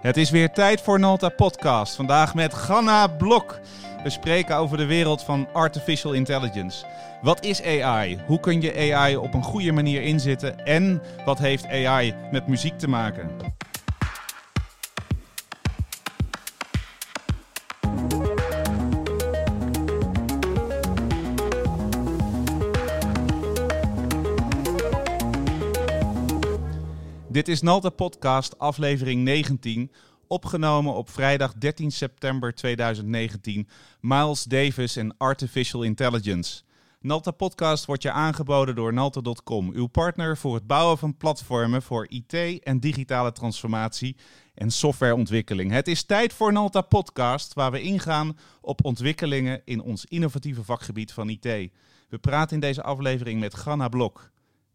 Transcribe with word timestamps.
Het 0.00 0.16
is 0.16 0.30
weer 0.30 0.50
tijd 0.50 0.80
voor 0.80 0.98
Nalta 0.98 1.28
Podcast. 1.28 1.94
Vandaag 1.94 2.34
met 2.34 2.54
Ganna 2.54 3.06
Blok. 3.06 3.60
We 4.02 4.10
spreken 4.10 4.56
over 4.56 4.76
de 4.76 4.86
wereld 4.86 5.22
van 5.22 5.48
artificial 5.52 6.12
intelligence. 6.12 6.84
Wat 7.22 7.44
is 7.44 7.62
AI? 7.62 8.18
Hoe 8.26 8.40
kun 8.40 8.60
je 8.60 8.92
AI 8.92 9.16
op 9.16 9.34
een 9.34 9.42
goede 9.42 9.72
manier 9.72 10.02
inzetten? 10.02 10.64
En 10.64 11.02
wat 11.24 11.38
heeft 11.38 11.66
AI 11.66 12.14
met 12.30 12.46
muziek 12.46 12.78
te 12.78 12.88
maken? 12.88 13.30
Is 27.50 27.62
Nalta 27.62 27.90
Podcast, 27.90 28.58
aflevering 28.58 29.22
19. 29.22 29.90
Opgenomen 30.26 30.94
op 30.94 31.10
vrijdag 31.10 31.54
13 31.54 31.92
september 31.92 32.54
2019. 32.54 33.68
Miles 34.00 34.44
Davis 34.44 34.96
en 34.96 35.16
Artificial 35.16 35.82
Intelligence. 35.82 36.62
Nalta 37.00 37.30
Podcast 37.30 37.84
wordt 37.84 38.02
je 38.02 38.10
aangeboden 38.10 38.74
door 38.74 38.92
Nalta.com, 38.92 39.70
uw 39.72 39.86
partner 39.86 40.36
voor 40.36 40.54
het 40.54 40.66
bouwen 40.66 40.98
van 40.98 41.16
platformen 41.16 41.82
voor 41.82 42.06
IT 42.08 42.62
en 42.62 42.80
digitale 42.80 43.32
transformatie 43.32 44.16
en 44.54 44.70
softwareontwikkeling. 44.70 45.70
Het 45.70 45.88
is 45.88 46.02
tijd 46.02 46.32
voor 46.32 46.52
Nalta 46.52 46.80
Podcast, 46.80 47.54
waar 47.54 47.70
we 47.70 47.82
ingaan 47.82 48.38
op 48.60 48.84
ontwikkelingen 48.84 49.62
in 49.64 49.80
ons 49.80 50.04
innovatieve 50.04 50.64
vakgebied 50.64 51.12
van 51.12 51.28
IT. 51.28 51.70
We 52.08 52.18
praten 52.20 52.54
in 52.54 52.60
deze 52.60 52.82
aflevering 52.82 53.40
met 53.40 53.54
Ganna 53.54 53.88
Blok. 53.88 54.30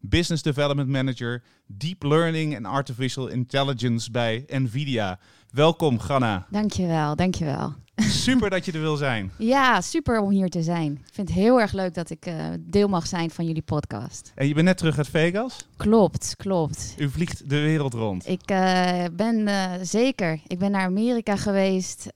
Business 0.08 0.42
Development 0.42 0.88
Manager 0.88 1.42
Deep 1.66 2.02
Learning 2.02 2.54
en 2.54 2.64
Artificial 2.64 3.28
Intelligence 3.28 4.10
bij 4.10 4.44
NVIDIA. 4.46 5.18
Welkom, 5.50 5.98
Ganna. 5.98 6.46
Dankjewel, 6.50 7.16
dankjewel. 7.16 7.74
Super 8.24 8.50
dat 8.50 8.64
je 8.64 8.72
er 8.72 8.80
wil 8.80 8.96
zijn. 8.96 9.30
Ja, 9.38 9.80
super 9.80 10.20
om 10.20 10.30
hier 10.30 10.48
te 10.48 10.62
zijn. 10.62 10.92
Ik 10.92 11.12
vind 11.14 11.28
het 11.28 11.36
heel 11.36 11.60
erg 11.60 11.72
leuk 11.72 11.94
dat 11.94 12.10
ik 12.10 12.26
uh, 12.26 12.44
deel 12.60 12.88
mag 12.88 13.06
zijn 13.06 13.30
van 13.30 13.46
jullie 13.46 13.62
podcast. 13.62 14.32
En 14.34 14.48
je 14.48 14.54
bent 14.54 14.66
net 14.66 14.78
terug 14.78 14.96
uit 14.96 15.08
Vegas? 15.08 15.66
Klopt, 15.76 16.34
klopt. 16.36 16.94
U 16.98 17.10
vliegt 17.10 17.50
de 17.50 17.60
wereld 17.60 17.94
rond. 17.94 18.28
Ik 18.28 18.50
uh, 18.50 19.04
ben 19.12 19.48
uh, 19.48 19.72
zeker. 19.82 20.40
Ik 20.46 20.58
ben 20.58 20.70
naar 20.70 20.84
Amerika 20.84 21.36
geweest. 21.36 22.06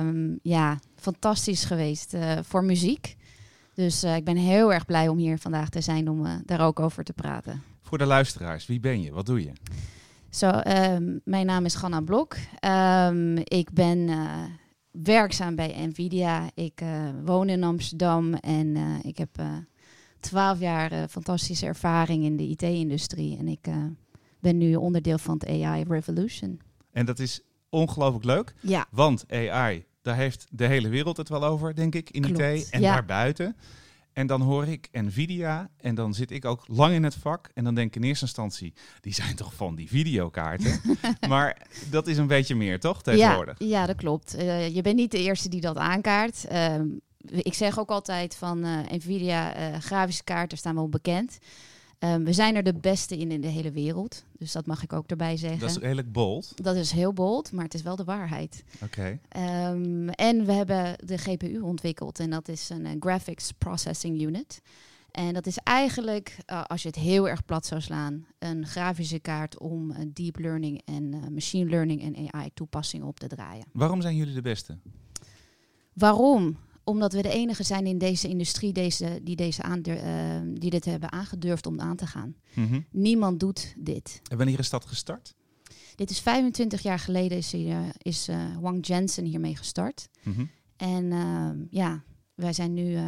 Um, 0.00 0.38
ja, 0.42 0.78
fantastisch 0.96 1.64
geweest 1.64 2.16
voor 2.42 2.64
muziek. 2.64 3.16
Dus 3.74 4.04
uh, 4.04 4.16
ik 4.16 4.24
ben 4.24 4.36
heel 4.36 4.72
erg 4.72 4.84
blij 4.84 5.08
om 5.08 5.18
hier 5.18 5.38
vandaag 5.38 5.68
te 5.68 5.80
zijn 5.80 6.08
om 6.08 6.26
uh, 6.26 6.34
daar 6.44 6.60
ook 6.60 6.80
over 6.80 7.04
te 7.04 7.12
praten. 7.12 7.62
Voor 7.80 7.98
de 7.98 8.06
luisteraars, 8.06 8.66
wie 8.66 8.80
ben 8.80 9.02
je? 9.02 9.12
Wat 9.12 9.26
doe 9.26 9.42
je? 9.42 9.52
Zo, 10.30 10.48
um, 10.48 11.20
mijn 11.24 11.46
naam 11.46 11.64
is 11.64 11.74
Ganna 11.74 12.00
Blok. 12.00 12.36
Um, 12.64 13.36
ik 13.36 13.72
ben 13.72 13.98
uh, 13.98 14.42
werkzaam 14.90 15.54
bij 15.54 15.86
Nvidia. 15.86 16.50
Ik 16.54 16.82
woon 17.24 17.48
in 17.48 17.64
Amsterdam 17.64 18.34
en 18.34 18.76
ik 19.02 19.18
heb 19.18 19.30
twaalf 20.20 20.58
jaar 20.58 21.08
fantastische 21.08 21.66
ervaring 21.66 22.24
in 22.24 22.36
de 22.36 22.48
IT-industrie. 22.48 23.38
En 23.38 23.48
ik 23.48 23.68
ben 24.40 24.58
nu 24.58 24.74
onderdeel 24.74 25.18
van 25.18 25.34
het 25.34 25.48
AI 25.48 25.84
Revolution. 25.88 26.60
En 26.92 27.06
dat 27.06 27.18
is 27.18 27.40
ongelooflijk 27.68 28.24
leuk. 28.24 28.54
Ja. 28.60 28.86
Want 28.90 29.24
AI 29.30 29.84
daar 30.02 30.16
heeft 30.16 30.46
de 30.50 30.66
hele 30.66 30.88
wereld 30.88 31.16
het 31.16 31.28
wel 31.28 31.44
over, 31.44 31.74
denk 31.74 31.94
ik, 31.94 32.10
in 32.10 32.22
Klopt, 32.22 32.38
IT 32.38 32.70
en 32.70 32.80
ja. 32.80 32.92
daarbuiten. 32.92 33.56
En 34.12 34.26
dan 34.26 34.40
hoor 34.40 34.66
ik 34.66 34.88
Nvidia 34.92 35.70
en 35.76 35.94
dan 35.94 36.14
zit 36.14 36.30
ik 36.30 36.44
ook 36.44 36.64
lang 36.66 36.94
in 36.94 37.02
het 37.02 37.14
vak. 37.14 37.50
En 37.54 37.64
dan 37.64 37.74
denk 37.74 37.88
ik 37.88 38.02
in 38.02 38.08
eerste 38.08 38.24
instantie, 38.24 38.72
die 39.00 39.14
zijn 39.14 39.36
toch 39.36 39.54
van 39.54 39.74
die 39.74 39.88
videokaarten. 39.88 40.80
maar 41.28 41.66
dat 41.90 42.06
is 42.06 42.16
een 42.16 42.26
beetje 42.26 42.54
meer, 42.54 42.80
toch, 42.80 43.02
tegenwoordig? 43.02 43.58
Ja, 43.58 43.66
ja 43.66 43.86
dat 43.86 43.96
klopt. 43.96 44.36
Uh, 44.38 44.74
je 44.74 44.82
bent 44.82 44.96
niet 44.96 45.10
de 45.10 45.18
eerste 45.18 45.48
die 45.48 45.60
dat 45.60 45.76
aankaart. 45.76 46.44
Uh, 46.52 46.74
ik 47.26 47.54
zeg 47.54 47.78
ook 47.78 47.90
altijd 47.90 48.36
van 48.36 48.66
uh, 48.66 48.78
Nvidia 48.90 49.54
grafische 49.80 50.24
kaarten 50.24 50.58
staan 50.58 50.74
wel 50.74 50.88
bekend. 50.88 51.38
Um, 52.04 52.24
we 52.24 52.32
zijn 52.32 52.56
er 52.56 52.62
de 52.62 52.74
beste 52.74 53.18
in 53.18 53.30
in 53.30 53.40
de 53.40 53.48
hele 53.48 53.70
wereld. 53.70 54.24
Dus 54.38 54.52
dat 54.52 54.66
mag 54.66 54.82
ik 54.82 54.92
ook 54.92 55.10
erbij 55.10 55.36
zeggen. 55.36 55.60
Dat 55.60 55.70
is 55.70 55.76
redelijk 55.76 56.12
bold. 56.12 56.52
Dat 56.62 56.76
is 56.76 56.90
heel 56.90 57.12
bold, 57.12 57.52
maar 57.52 57.64
het 57.64 57.74
is 57.74 57.82
wel 57.82 57.96
de 57.96 58.04
waarheid. 58.04 58.64
Oké. 58.82 59.18
Okay. 59.30 59.70
Um, 59.70 60.08
en 60.08 60.46
we 60.46 60.52
hebben 60.52 60.96
de 61.04 61.18
GPU 61.18 61.60
ontwikkeld. 61.60 62.20
En 62.20 62.30
dat 62.30 62.48
is 62.48 62.68
een, 62.70 62.84
een 62.84 62.96
Graphics 63.00 63.52
Processing 63.52 64.22
Unit. 64.22 64.62
En 65.10 65.34
dat 65.34 65.46
is 65.46 65.56
eigenlijk, 65.56 66.36
uh, 66.46 66.64
als 66.64 66.82
je 66.82 66.88
het 66.88 66.96
heel 66.96 67.28
erg 67.28 67.44
plat 67.44 67.66
zou 67.66 67.80
slaan, 67.80 68.26
een 68.38 68.66
grafische 68.66 69.18
kaart 69.18 69.58
om 69.58 69.90
uh, 69.90 69.96
deep 70.12 70.38
learning 70.38 70.82
en 70.84 71.14
uh, 71.14 71.28
machine 71.28 71.70
learning 71.70 72.02
en 72.02 72.32
AI 72.32 72.50
toepassingen 72.54 73.06
op 73.06 73.18
te 73.18 73.26
draaien. 73.26 73.64
Waarom 73.72 74.00
zijn 74.00 74.16
jullie 74.16 74.34
de 74.34 74.42
beste? 74.42 74.76
Waarom? 75.92 76.56
Omdat 76.84 77.12
we 77.12 77.22
de 77.22 77.28
enige 77.28 77.62
zijn 77.62 77.86
in 77.86 77.98
deze 77.98 78.28
industrie 78.28 78.72
deze, 78.72 79.20
die, 79.22 79.36
deze 79.36 79.62
aan, 79.62 79.82
uh, 79.88 80.40
die 80.44 80.70
dit 80.70 80.84
hebben 80.84 81.12
aangedurfd 81.12 81.66
om 81.66 81.80
aan 81.80 81.96
te 81.96 82.06
gaan. 82.06 82.34
Mm 82.54 82.68
-hmm. 82.68 82.86
Niemand 82.90 83.40
doet 83.40 83.74
dit. 83.78 84.20
En 84.30 84.36
wanneer 84.36 84.58
is 84.58 84.70
dat 84.70 84.86
gestart? 84.86 85.34
Dit 85.94 86.10
is 86.10 86.20
25 86.20 86.82
jaar 86.82 86.98
geleden 86.98 87.38
is, 87.38 87.54
uh, 87.54 87.78
is 87.98 88.28
uh, 88.28 88.56
Wang 88.60 88.86
Jensen 88.86 89.24
hiermee 89.24 89.56
gestart. 89.56 90.08
Mm 90.22 90.34
-hmm. 90.34 90.50
En 90.76 91.68
ja, 91.70 92.02
wij 92.34 92.52
zijn 92.52 92.74
nu 92.74 92.98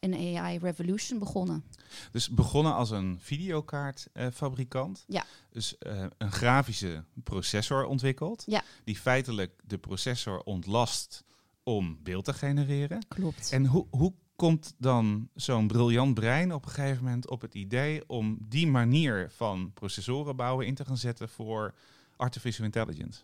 een 0.00 0.38
AI 0.38 0.58
revolution 0.58 1.18
begonnen. 1.18 1.64
Dus 2.12 2.28
begonnen 2.28 2.74
als 2.74 2.90
een 2.90 3.18
videokaartfabrikant. 3.20 5.04
ja. 5.06 5.24
Dus 5.50 5.76
een 6.18 6.32
grafische 6.32 7.04
processor 7.24 7.84
ontwikkeld. 7.84 8.42
Ja. 8.46 8.62
Die 8.84 8.96
feitelijk 8.96 9.60
de 9.64 9.78
processor 9.78 10.40
ontlast 10.40 11.24
om 11.68 11.98
beeld 12.02 12.24
te 12.24 12.32
genereren. 12.32 13.06
Klopt. 13.08 13.52
En 13.52 13.66
hoe, 13.66 13.86
hoe 13.90 14.12
komt 14.36 14.74
dan 14.78 15.28
zo'n 15.34 15.66
briljant 15.66 16.14
brein 16.14 16.52
op 16.52 16.64
een 16.64 16.70
gegeven 16.70 17.04
moment 17.04 17.30
op 17.30 17.40
het 17.40 17.54
idee 17.54 18.08
om 18.08 18.38
die 18.40 18.66
manier 18.66 19.30
van 19.30 19.70
processoren 19.74 20.36
bouwen 20.36 20.66
in 20.66 20.74
te 20.74 20.84
gaan 20.84 20.96
zetten 20.96 21.28
voor 21.28 21.74
artificial 22.16 22.64
intelligence? 22.64 23.20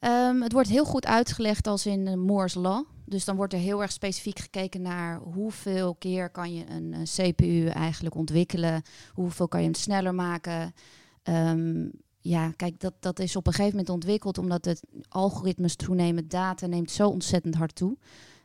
Um, 0.00 0.42
het 0.42 0.52
wordt 0.52 0.68
heel 0.68 0.84
goed 0.84 1.06
uitgelegd 1.06 1.66
als 1.66 1.86
in 1.86 2.06
uh, 2.06 2.14
Moore's 2.14 2.54
Law. 2.54 2.84
Dus 3.04 3.24
dan 3.24 3.36
wordt 3.36 3.52
er 3.52 3.58
heel 3.58 3.82
erg 3.82 3.92
specifiek 3.92 4.38
gekeken 4.38 4.82
naar 4.82 5.18
hoeveel 5.18 5.94
keer 5.94 6.30
kan 6.30 6.54
je 6.54 6.64
een, 6.68 6.92
een 6.92 7.04
CPU 7.04 7.66
eigenlijk 7.66 8.14
ontwikkelen, 8.14 8.82
hoeveel 9.12 9.48
kan 9.48 9.60
je 9.60 9.66
hem 9.66 9.74
sneller 9.74 10.14
maken. 10.14 10.74
Um, 11.22 11.90
ja, 12.20 12.52
kijk, 12.56 12.80
dat, 12.80 12.94
dat 13.00 13.18
is 13.18 13.36
op 13.36 13.46
een 13.46 13.52
gegeven 13.52 13.76
moment 13.76 13.94
ontwikkeld 13.94 14.38
omdat 14.38 14.64
het 14.64 14.82
algoritmes 15.08 15.76
toenemen, 15.76 16.28
data 16.28 16.66
neemt 16.66 16.90
zo 16.90 17.08
ontzettend 17.08 17.54
hard 17.54 17.74
toe. 17.74 17.96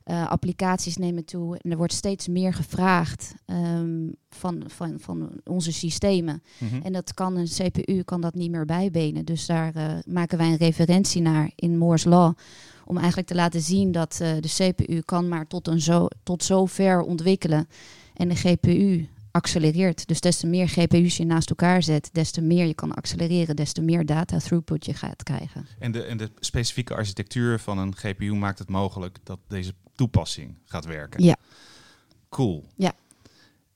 Uh, 0.06 0.28
applicaties 0.28 0.98
nemen 0.98 1.26
toe 1.26 1.58
en 1.58 1.72
er 1.72 1.78
wordt 1.78 1.94
steeds 1.94 2.28
meer 2.28 2.54
gevraagd 2.54 3.34
um, 3.46 4.16
van, 4.30 4.64
van, 4.68 5.00
van 5.00 5.30
onze 5.44 5.72
systemen. 5.72 6.44
Mm 6.58 6.68
-hmm. 6.68 6.82
En 6.82 6.94
dat 6.94 7.14
kan 7.14 7.38
een 7.38 7.48
CPU 7.48 8.04
kan 8.04 8.22
dat 8.22 8.34
niet 8.34 8.52
meer 8.52 8.66
bijbenen. 8.66 9.26
Dus 9.26 9.46
daar 9.46 9.76
uh, 9.76 9.84
maken 10.06 10.38
wij 10.38 10.48
een 10.48 10.58
referentie 10.58 11.22
naar 11.22 11.52
in 11.56 11.78
Moore's 11.78 12.04
Law. 12.04 12.34
Om 12.86 12.98
eigenlijk 12.98 13.28
te 13.28 13.36
laten 13.36 13.62
zien 13.62 13.92
dat 13.92 14.20
uh, 14.22 14.30
de 14.40 14.74
CPU 14.74 15.02
kan 15.02 15.28
maar 15.28 15.48
tot, 15.48 15.68
een 15.68 15.82
zo, 15.82 16.08
tot 16.24 16.44
zover 16.44 17.02
ontwikkelen. 17.02 17.68
En 18.14 18.28
de 18.30 18.36
GPU 18.36 19.08
accelereert. 19.36 20.08
Dus 20.08 20.20
des 20.20 20.38
te 20.40 20.48
meer 20.48 20.68
GPU's 20.68 21.18
je 21.18 21.26
naast 21.26 21.50
elkaar 21.50 21.84
zet, 21.84 22.10
des 22.12 22.32
te 22.32 22.42
meer 22.42 22.66
je 22.66 22.74
kan 22.74 22.94
accelereren, 22.94 23.56
des 23.56 23.72
te 23.74 23.82
meer 23.82 24.06
data 24.06 24.38
throughput 24.38 24.86
je 24.86 24.94
gaat 24.94 25.24
krijgen. 25.24 25.68
En 25.80 25.92
de, 25.92 26.04
en 26.04 26.18
de 26.18 26.32
specifieke 26.40 26.96
architectuur 26.96 27.60
van 27.60 27.78
een 27.78 27.96
GPU 27.96 28.34
maakt 28.34 28.60
het 28.60 28.70
mogelijk 28.70 29.18
dat 29.24 29.40
deze 29.48 29.74
toepassing 29.96 30.56
gaat 30.66 30.86
werken. 30.86 31.24
Ja. 31.24 31.36
Cool. 32.30 32.66
Ja. 32.76 32.94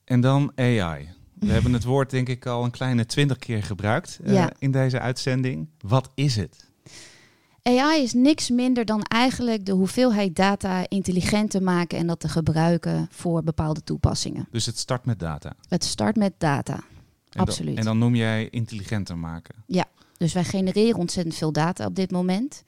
En 0.03 0.21
dan 0.21 0.51
AI. 0.55 1.09
We 1.39 1.51
hebben 1.51 1.73
het 1.73 1.83
woord 1.83 2.09
denk 2.09 2.29
ik 2.29 2.45
al 2.45 2.63
een 2.63 2.71
kleine 2.71 3.05
twintig 3.05 3.37
keer 3.37 3.63
gebruikt 3.63 4.19
uh, 4.23 4.33
Ja. 4.33 4.51
in 4.59 4.71
deze 4.71 4.99
uitzending. 4.99 5.69
Wat 5.79 6.09
is 6.15 6.35
het? 6.35 6.68
AI 7.63 8.01
is 8.03 8.13
niks 8.13 8.49
minder 8.49 8.85
dan 8.85 9.03
eigenlijk 9.03 9.65
de 9.65 9.71
hoeveelheid 9.71 10.35
data 10.35 10.85
intelligent 10.87 11.51
te 11.51 11.61
maken 11.61 11.97
en 11.97 12.07
dat 12.07 12.19
te 12.19 12.29
gebruiken 12.29 13.07
voor 13.11 13.43
bepaalde 13.43 13.83
toepassingen. 13.83 14.47
Dus 14.51 14.65
het 14.65 14.77
start 14.77 15.05
met 15.05 15.19
data. 15.19 15.53
Het 15.67 15.83
start 15.83 16.15
met 16.15 16.33
data. 16.37 16.83
En 17.29 17.39
Absoluut. 17.39 17.75
Dan, 17.75 17.77
en 17.77 17.85
dan 17.85 17.97
noem 17.97 18.15
jij 18.15 18.49
intelligenter 18.49 19.17
maken. 19.17 19.55
Dus 20.19 20.33
wij 20.33 20.43
genereren 20.43 20.99
ontzettend 20.99 21.35
veel 21.35 21.51
data 21.51 21.85
op 21.85 21.95
dit 21.95 22.11
moment. 22.11 22.63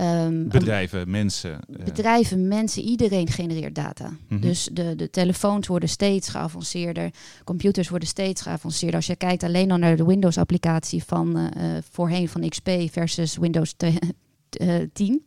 Um, 0.00 0.48
Bedrijven, 0.48 1.10
mensen. 1.10 1.50
uh, 1.70 1.84
Bedrijven, 1.84 2.48
mensen, 2.48 2.82
iedereen 2.82 3.28
genereert 3.28 3.74
data. 3.74 4.10
Mhm. 4.28 4.40
Dus 4.40 4.68
de, 4.72 4.96
de 4.96 5.10
telefoons 5.10 5.66
worden 5.66 5.88
steeds 5.88 6.28
geavanceerder, 6.28 7.10
computers 7.44 7.88
worden 7.88 8.08
steeds 8.08 8.42
geavanceerder. 8.42 8.96
Als 8.96 9.06
je 9.06 9.16
kijkt 9.16 9.42
alleen 9.42 9.70
al 9.70 9.78
naar 9.78 9.96
de 9.96 10.04
Windows-applicatie 10.04 11.04
van 11.04 11.38
uh, 11.38 11.48
voorheen 11.90 12.28
van 12.28 12.48
XP 12.48 12.70
versus 12.90 13.36
Windows 13.36 13.74
te, 13.76 13.92
uh, 14.60 14.74
10. 14.92 15.24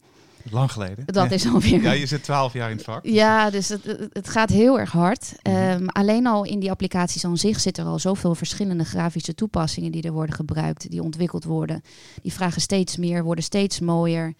Lang 0.51 0.71
geleden. 0.71 1.05
Dat 1.05 1.29
ja. 1.29 1.35
is 1.35 1.47
alweer. 1.47 1.81
Ja, 1.81 1.91
je 1.91 2.05
zit 2.05 2.23
twaalf 2.23 2.53
jaar 2.53 2.69
in 2.69 2.75
het 2.75 2.85
vak. 2.85 3.05
Ja, 3.05 3.49
dus 3.49 3.69
het, 3.69 3.83
het- 3.83 4.09
het 4.13 4.29
gaat 4.29 4.49
heel 4.49 4.79
erg 4.79 4.91
hard. 4.91 5.33
Mhm. 5.43 5.55
Ehm, 5.55 5.85
alleen 5.87 6.27
al 6.27 6.43
in 6.45 6.59
die 6.59 6.71
applicaties 6.71 7.25
aan 7.25 7.37
zich 7.37 7.59
zitten 7.59 7.83
er 7.83 7.89
al 7.89 7.99
zoveel 7.99 8.35
verschillende 8.35 8.83
grafische 8.83 9.35
toepassingen 9.35 9.91
die 9.91 10.01
er 10.03 10.11
worden 10.11 10.35
gebruikt, 10.35 10.89
die 10.89 11.03
ontwikkeld 11.03 11.43
worden. 11.43 11.81
Die 12.21 12.33
vragen 12.33 12.61
steeds 12.61 12.97
meer, 12.97 13.23
worden 13.23 13.43
steeds 13.43 13.79
mooier. 13.79 14.33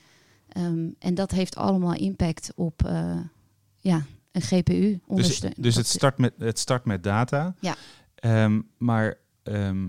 Ehm, 0.58 0.90
en 1.00 1.16
dat 1.16 1.32
heeft 1.32 1.56
allemaal 1.56 1.94
impact 1.94 2.52
op 2.56 2.84
eh, 2.86 3.20
ja, 3.78 4.06
een 4.32 4.42
GPU. 4.42 5.00
Dus, 5.08 5.40
dus 5.58 5.76
het, 5.76 5.88
start 5.88 6.18
met, 6.18 6.34
het 6.38 6.60
start 6.60 6.86
met 6.86 7.04
data. 7.04 7.56
Ja. 7.60 7.76
Ehm, 8.16 8.62
maar 8.78 9.18
ehm, 9.44 9.88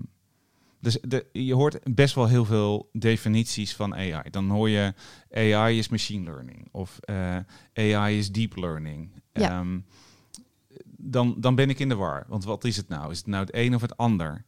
dus 0.80 0.98
de, 1.00 1.26
je 1.32 1.54
hoort 1.54 1.94
best 1.94 2.14
wel 2.14 2.26
heel 2.26 2.44
veel 2.44 2.88
definities 2.92 3.74
van 3.74 3.94
AI. 3.94 4.30
Dan 4.30 4.50
hoor 4.50 4.68
je 4.68 4.94
AI 5.30 5.78
is 5.78 5.88
machine 5.88 6.24
learning 6.24 6.68
of 6.72 6.98
eh, 7.00 7.38
AI 7.72 8.18
is 8.18 8.32
deep 8.32 8.56
learning. 8.56 9.10
Ja. 9.32 9.64
Dan, 10.84 11.34
dan 11.40 11.54
ben 11.54 11.70
ik 11.70 11.78
in 11.78 11.88
de 11.88 11.94
war. 11.94 12.24
Want 12.28 12.44
wat 12.44 12.64
is 12.64 12.76
het 12.76 12.88
nou? 12.88 13.10
Is 13.10 13.18
het 13.18 13.26
nou 13.26 13.44
het 13.44 13.54
een 13.54 13.74
of 13.74 13.80
het 13.80 13.96
ander? 13.96 14.44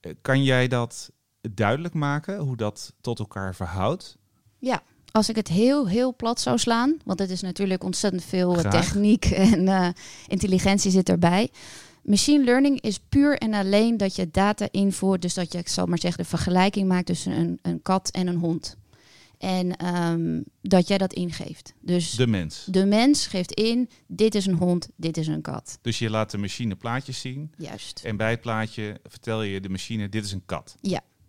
Eh, 0.00 0.12
Kan 0.20 0.44
jij 0.44 0.68
dat 0.68 1.12
duidelijk 1.40 1.94
maken, 1.94 2.38
hoe 2.38 2.56
dat 2.56 2.94
tot 3.00 3.18
elkaar 3.18 3.54
verhoudt? 3.54 4.18
Ja, 4.58 4.82
als 5.16 5.28
ik 5.28 5.36
het 5.36 5.48
heel, 5.48 5.88
heel 5.88 6.16
plat 6.16 6.40
zou 6.40 6.58
slaan, 6.58 6.96
want 7.04 7.18
het 7.18 7.30
is 7.30 7.40
natuurlijk 7.40 7.84
ontzettend 7.84 8.24
veel 8.24 8.52
eh, 8.52 8.58
Graag. 8.58 8.72
techniek 8.72 9.24
en 9.54 9.68
eh, 9.68 9.88
intelligentie 10.26 10.90
zit 10.90 11.08
erbij. 11.08 11.50
Machine 12.02 12.44
learning 12.44 12.80
is 12.80 12.98
puur 13.08 13.38
en 13.38 13.54
alleen 13.54 13.96
dat 13.96 14.16
je 14.16 14.30
data 14.30 14.68
invoert, 14.70 15.22
dus 15.22 15.34
dat 15.34 15.52
je, 15.52 15.58
ik 15.58 15.68
zal 15.68 15.86
maar 15.86 15.98
zeggen, 15.98 16.22
de 16.22 16.28
vergelijking 16.28 16.88
maakt 16.88 17.06
tussen 17.06 17.32
een, 17.32 17.58
een 17.62 17.82
kat 17.82 18.10
en 18.10 18.26
een 18.26 18.36
hond. 18.36 18.76
En 19.38 19.76
ehm, 19.76 20.40
dat 20.62 20.88
jij 20.88 20.98
dat 20.98 21.12
ingeeft. 21.12 21.74
Dus 21.80 22.10
de, 22.10 22.16
De 22.24 22.30
mens. 22.30 22.68
mens 22.86 23.26
geeft 23.26 23.52
in, 23.52 23.88
dit 24.06 24.34
is 24.34 24.46
een 24.46 24.54
hond, 24.54 24.88
dit 24.96 25.16
is 25.16 25.26
een 25.26 25.42
kat. 25.42 25.78
Dus 25.82 25.98
je 25.98 26.10
laat 26.10 26.30
de 26.30 26.38
machine 26.38 26.74
plaatjes 26.74 27.20
zien. 27.20 27.52
Juist. 27.56 28.00
En 28.04 28.16
bij 28.16 28.30
het 28.30 28.40
plaatje 28.40 29.00
vertel 29.04 29.42
je 29.42 29.60
de 29.60 29.68
machine, 29.68 30.08
dit 30.08 30.24
is 30.24 30.32
een 30.32 30.42
kat. 30.46 30.76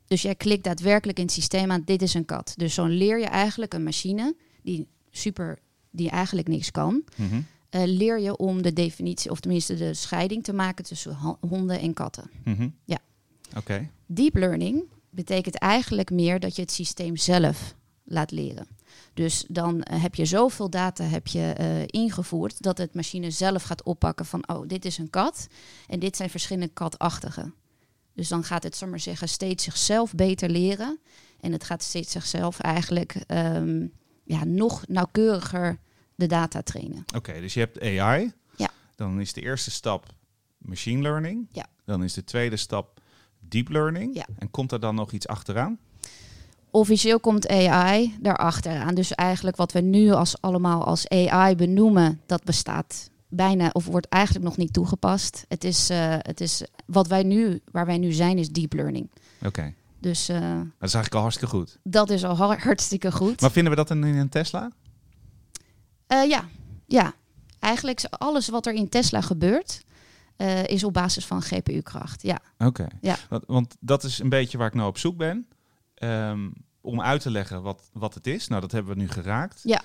Dus 0.07 0.21
jij 0.21 0.35
klikt 0.35 0.63
daadwerkelijk 0.63 1.17
in 1.17 1.23
het 1.25 1.33
systeem 1.33 1.71
aan, 1.71 1.81
dit 1.85 2.01
is 2.01 2.13
een 2.13 2.25
kat. 2.25 2.53
Dus 2.55 2.73
zo 2.73 2.85
leer 2.85 3.19
je 3.19 3.25
eigenlijk 3.25 3.73
een 3.73 3.83
machine 3.83 4.35
die 4.63 4.87
super, 5.11 5.59
die 5.91 6.09
eigenlijk 6.09 6.47
niks 6.47 6.71
kan, 6.71 7.03
Mhm. 7.15 7.41
eh, 7.69 7.81
leer 7.85 8.19
je 8.19 8.37
om 8.37 8.61
de 8.61 8.73
definitie, 8.73 9.31
of 9.31 9.39
tenminste 9.39 9.75
de 9.75 9.93
scheiding 9.93 10.43
te 10.43 10.53
maken 10.53 10.85
tussen 10.85 11.37
honden 11.49 11.79
en 11.79 11.93
katten. 11.93 12.29
Mhm. 12.43 12.69
Ja. 12.85 12.97
Oké. 13.57 13.89
Deep 14.05 14.35
learning 14.35 14.83
betekent 15.09 15.55
eigenlijk 15.55 16.09
meer 16.11 16.39
dat 16.39 16.55
je 16.55 16.61
het 16.61 16.71
systeem 16.71 17.15
zelf 17.17 17.75
laat 18.03 18.31
leren. 18.31 18.67
Dus 19.13 19.45
dan 19.47 19.83
eh, 19.83 20.01
heb 20.01 20.15
je 20.15 20.25
zoveel 20.25 20.69
data 20.69 21.03
heb 21.03 21.27
je, 21.27 21.51
eh, 21.57 21.81
ingevoerd 21.85 22.61
dat 22.61 22.77
het 22.77 22.93
machine 22.95 23.31
zelf 23.31 23.63
gaat 23.63 23.83
oppakken 23.83 24.25
van, 24.25 24.49
oh, 24.49 24.67
dit 24.67 24.85
is 24.85 24.97
een 24.97 25.09
kat 25.09 25.47
en 25.87 25.99
dit 25.99 26.15
zijn 26.15 26.29
verschillende 26.29 26.73
katachtigen. 26.73 27.53
Dus 28.17 28.27
dan 28.27 28.43
gaat 28.43 28.63
het, 28.63 28.75
zal 28.75 28.87
maar 28.87 28.99
zeggen, 28.99 29.29
steeds 29.29 29.63
zichzelf 29.63 30.13
beter 30.13 30.49
leren. 30.49 30.99
En 31.39 31.51
het 31.51 31.63
gaat 31.63 31.83
steeds 31.83 32.11
zichzelf 32.11 32.59
eigenlijk 32.59 33.15
ehm, 33.27 33.87
ja, 34.23 34.43
nog 34.43 34.87
nauwkeuriger 34.87 35.77
de 36.15 36.25
data 36.25 36.61
trainen. 36.61 37.05
Oké, 37.15 37.39
dus 37.39 37.53
je 37.53 37.59
hebt 37.59 37.81
AI. 37.81 38.31
Ja. 38.55 38.69
Dan 38.95 39.19
is 39.19 39.33
de 39.33 39.41
eerste 39.41 39.71
stap 39.71 40.05
machine 40.57 41.01
learning. 41.01 41.47
Ja. 41.51 41.65
Dan 41.85 42.03
is 42.03 42.13
de 42.13 42.23
tweede 42.23 42.57
stap 42.57 42.99
deep 43.39 43.69
learning. 43.69 44.15
Ja. 44.15 44.25
En 44.37 44.51
komt 44.51 44.71
er 44.71 44.79
dan 44.79 44.95
nog 44.95 45.11
iets 45.11 45.27
achteraan? 45.27 45.79
Officieel 46.71 47.19
komt 47.19 47.47
AI 47.47 48.17
daarachteraan. 48.19 48.95
Dus 48.95 49.11
eigenlijk 49.11 49.57
wat 49.57 49.71
we 49.71 49.81
nu 49.81 50.11
als 50.11 50.41
allemaal 50.41 50.85
als 50.85 51.09
AI 51.09 51.55
benoemen, 51.55 52.21
dat 52.25 52.43
bestaat 52.43 53.09
bijna 53.29 53.69
of 53.73 53.85
wordt 53.85 54.07
eigenlijk 54.09 54.45
nog 54.45 54.57
niet 54.57 54.73
toegepast. 54.73 55.45
Het 55.47 55.63
is, 55.63 55.89
eh, 55.89 56.15
het 56.17 56.41
is 56.41 56.63
wat 56.85 57.07
wij 57.07 57.23
nu, 57.23 57.61
waar 57.71 57.85
wij 57.85 57.97
nu 57.97 58.11
zijn, 58.11 58.37
is 58.37 58.49
deep 58.49 58.73
learning. 58.73 59.09
Oké, 59.45 59.73
Dus 59.99 60.29
eh, 60.29 60.39
dat 60.39 60.89
is 60.89 60.93
eigenlijk 60.93 61.13
al 61.15 61.21
hartstikke 61.21 61.55
goed. 61.55 61.77
dat 61.83 62.09
is 62.09 62.23
al 62.23 62.35
har- 62.35 62.61
hartstikke 62.63 63.11
goed. 63.11 63.41
Maar 63.41 63.51
vinden 63.51 63.71
we 63.71 63.77
dat 63.77 63.89
in 63.89 64.03
in 64.03 64.15
een 64.17 64.29
Tesla? 64.29 64.71
Eh, 66.07 66.29
ja, 66.29 66.45
ja. 66.85 67.13
Eigenlijk 67.59 67.97
is 67.97 68.09
alles 68.09 68.49
wat 68.49 68.65
er 68.65 68.73
in 68.73 68.89
Tesla 68.89 69.21
gebeurt, 69.21 69.83
is 70.65 70.83
op 70.83 70.93
basis 70.93 71.25
van 71.25 71.41
GPU-kracht. 71.41 72.21
Ja, 72.23 72.39
Oké. 72.57 72.87
Ja. 73.01 73.15
Want, 73.29 73.43
want 73.47 73.75
dat 73.79 74.03
is 74.03 74.19
een 74.19 74.29
beetje 74.29 74.57
waar 74.57 74.67
ik 74.67 74.73
nou 74.73 74.87
op 74.87 74.97
zoek 74.97 75.17
ben. 75.17 75.47
Ehm, 75.95 76.49
om 76.81 77.01
uit 77.01 77.21
te 77.21 77.31
leggen 77.31 77.61
wat, 77.61 77.89
wat 77.93 78.13
het 78.13 78.27
is. 78.27 78.47
Nou, 78.47 78.61
dat 78.61 78.71
hebben 78.71 78.93
we 78.95 79.01
nu 79.01 79.07
geraakt. 79.09 79.59
Ja. 79.63 79.81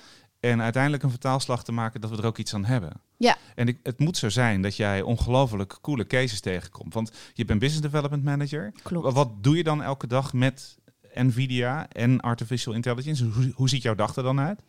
En 0.49 0.61
uiteindelijk 0.61 1.03
een 1.03 1.09
vertaalslag 1.09 1.63
te 1.63 1.71
maken 1.71 2.01
dat 2.01 2.09
we 2.09 2.17
er 2.17 2.25
ook 2.25 2.37
iets 2.37 2.53
aan 2.53 2.65
hebben. 2.65 2.91
Ja. 3.17 3.37
En 3.55 3.67
ik, 3.67 3.79
het 3.83 3.99
moet 3.99 4.17
zo 4.17 4.29
zijn 4.29 4.61
dat 4.61 4.75
jij 4.75 5.01
ongelooflijk 5.01 5.77
coole 5.81 6.07
cases 6.07 6.39
tegenkomt. 6.39 6.93
Want 6.93 7.11
je 7.33 7.45
bent 7.45 7.59
business 7.59 7.83
development 7.83 8.23
manager. 8.23 8.71
klopt. 8.83 9.13
Wat 9.13 9.29
doe 9.41 9.57
je 9.57 9.63
dan 9.63 9.83
elke 9.83 10.07
dag 10.07 10.33
met 10.33 10.77
Nvidia 11.13 11.87
en 11.89 12.19
artificial 12.19 12.73
intelligence? 12.73 13.25
Hoe, 13.25 13.51
hoe 13.55 13.69
ziet 13.69 13.81
jouw 13.81 13.95
dag 13.95 14.15
er 14.15 14.23
dan 14.23 14.39
uit? 14.39 14.59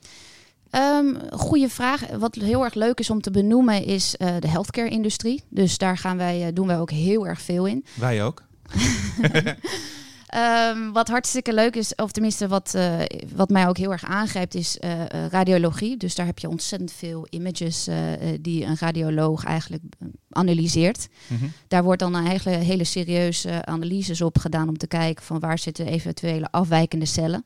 Ehm 0.70 1.14
goede 1.30 1.68
vraag. 1.68 2.06
Wat 2.18 2.34
heel 2.34 2.64
erg 2.64 2.74
leuk 2.74 2.98
is 2.98 3.10
om 3.10 3.20
te 3.20 3.30
benoemen 3.30 3.84
is 3.84 4.16
eh, 4.16 4.34
de 4.40 4.48
healthcare-industrie. 4.48 5.42
Dus 5.48 5.78
daar 5.78 5.98
gaan 5.98 6.16
wij, 6.16 6.46
eh, 6.46 6.54
doen 6.54 6.66
wij 6.66 6.78
ook 6.78 6.90
heel 6.90 7.26
erg 7.26 7.40
veel 7.40 7.66
in. 7.66 7.84
Wij 7.94 8.24
ook. 8.24 8.42
Ehm, 10.34 10.90
wat 10.92 11.08
hartstikke 11.08 11.54
leuk 11.54 11.76
is, 11.76 11.94
of 11.94 12.12
tenminste 12.12 12.48
wat, 12.48 12.74
eh, 12.74 13.00
wat 13.34 13.48
mij 13.48 13.68
ook 13.68 13.76
heel 13.76 13.92
erg 13.92 14.04
aangrijpt, 14.04 14.54
is 14.54 14.78
eh, 14.78 15.00
eh, 15.00 15.30
radiologie. 15.30 15.96
Dus 15.96 16.14
daar 16.14 16.26
heb 16.26 16.38
je 16.38 16.48
ontzettend 16.48 16.92
veel 16.92 17.26
images 17.30 17.88
die 18.40 18.64
een 18.64 18.76
radioloog 18.80 19.44
eigenlijk 19.44 19.82
analyseert. 20.30 21.08
Mhm. 21.26 21.44
Daar 21.68 21.82
wordt 21.82 22.00
dan 22.00 22.14
eigenlijk 22.14 22.62
hele 22.62 22.84
serieuze 22.84 23.64
analyses 23.64 24.20
op 24.20 24.38
gedaan 24.38 24.68
om 24.68 24.78
te 24.78 24.86
kijken 24.86 25.24
van 25.24 25.40
waar 25.40 25.58
zitten 25.58 25.86
eventuele 25.86 26.48
afwijkende 26.50 27.06
cellen. 27.06 27.44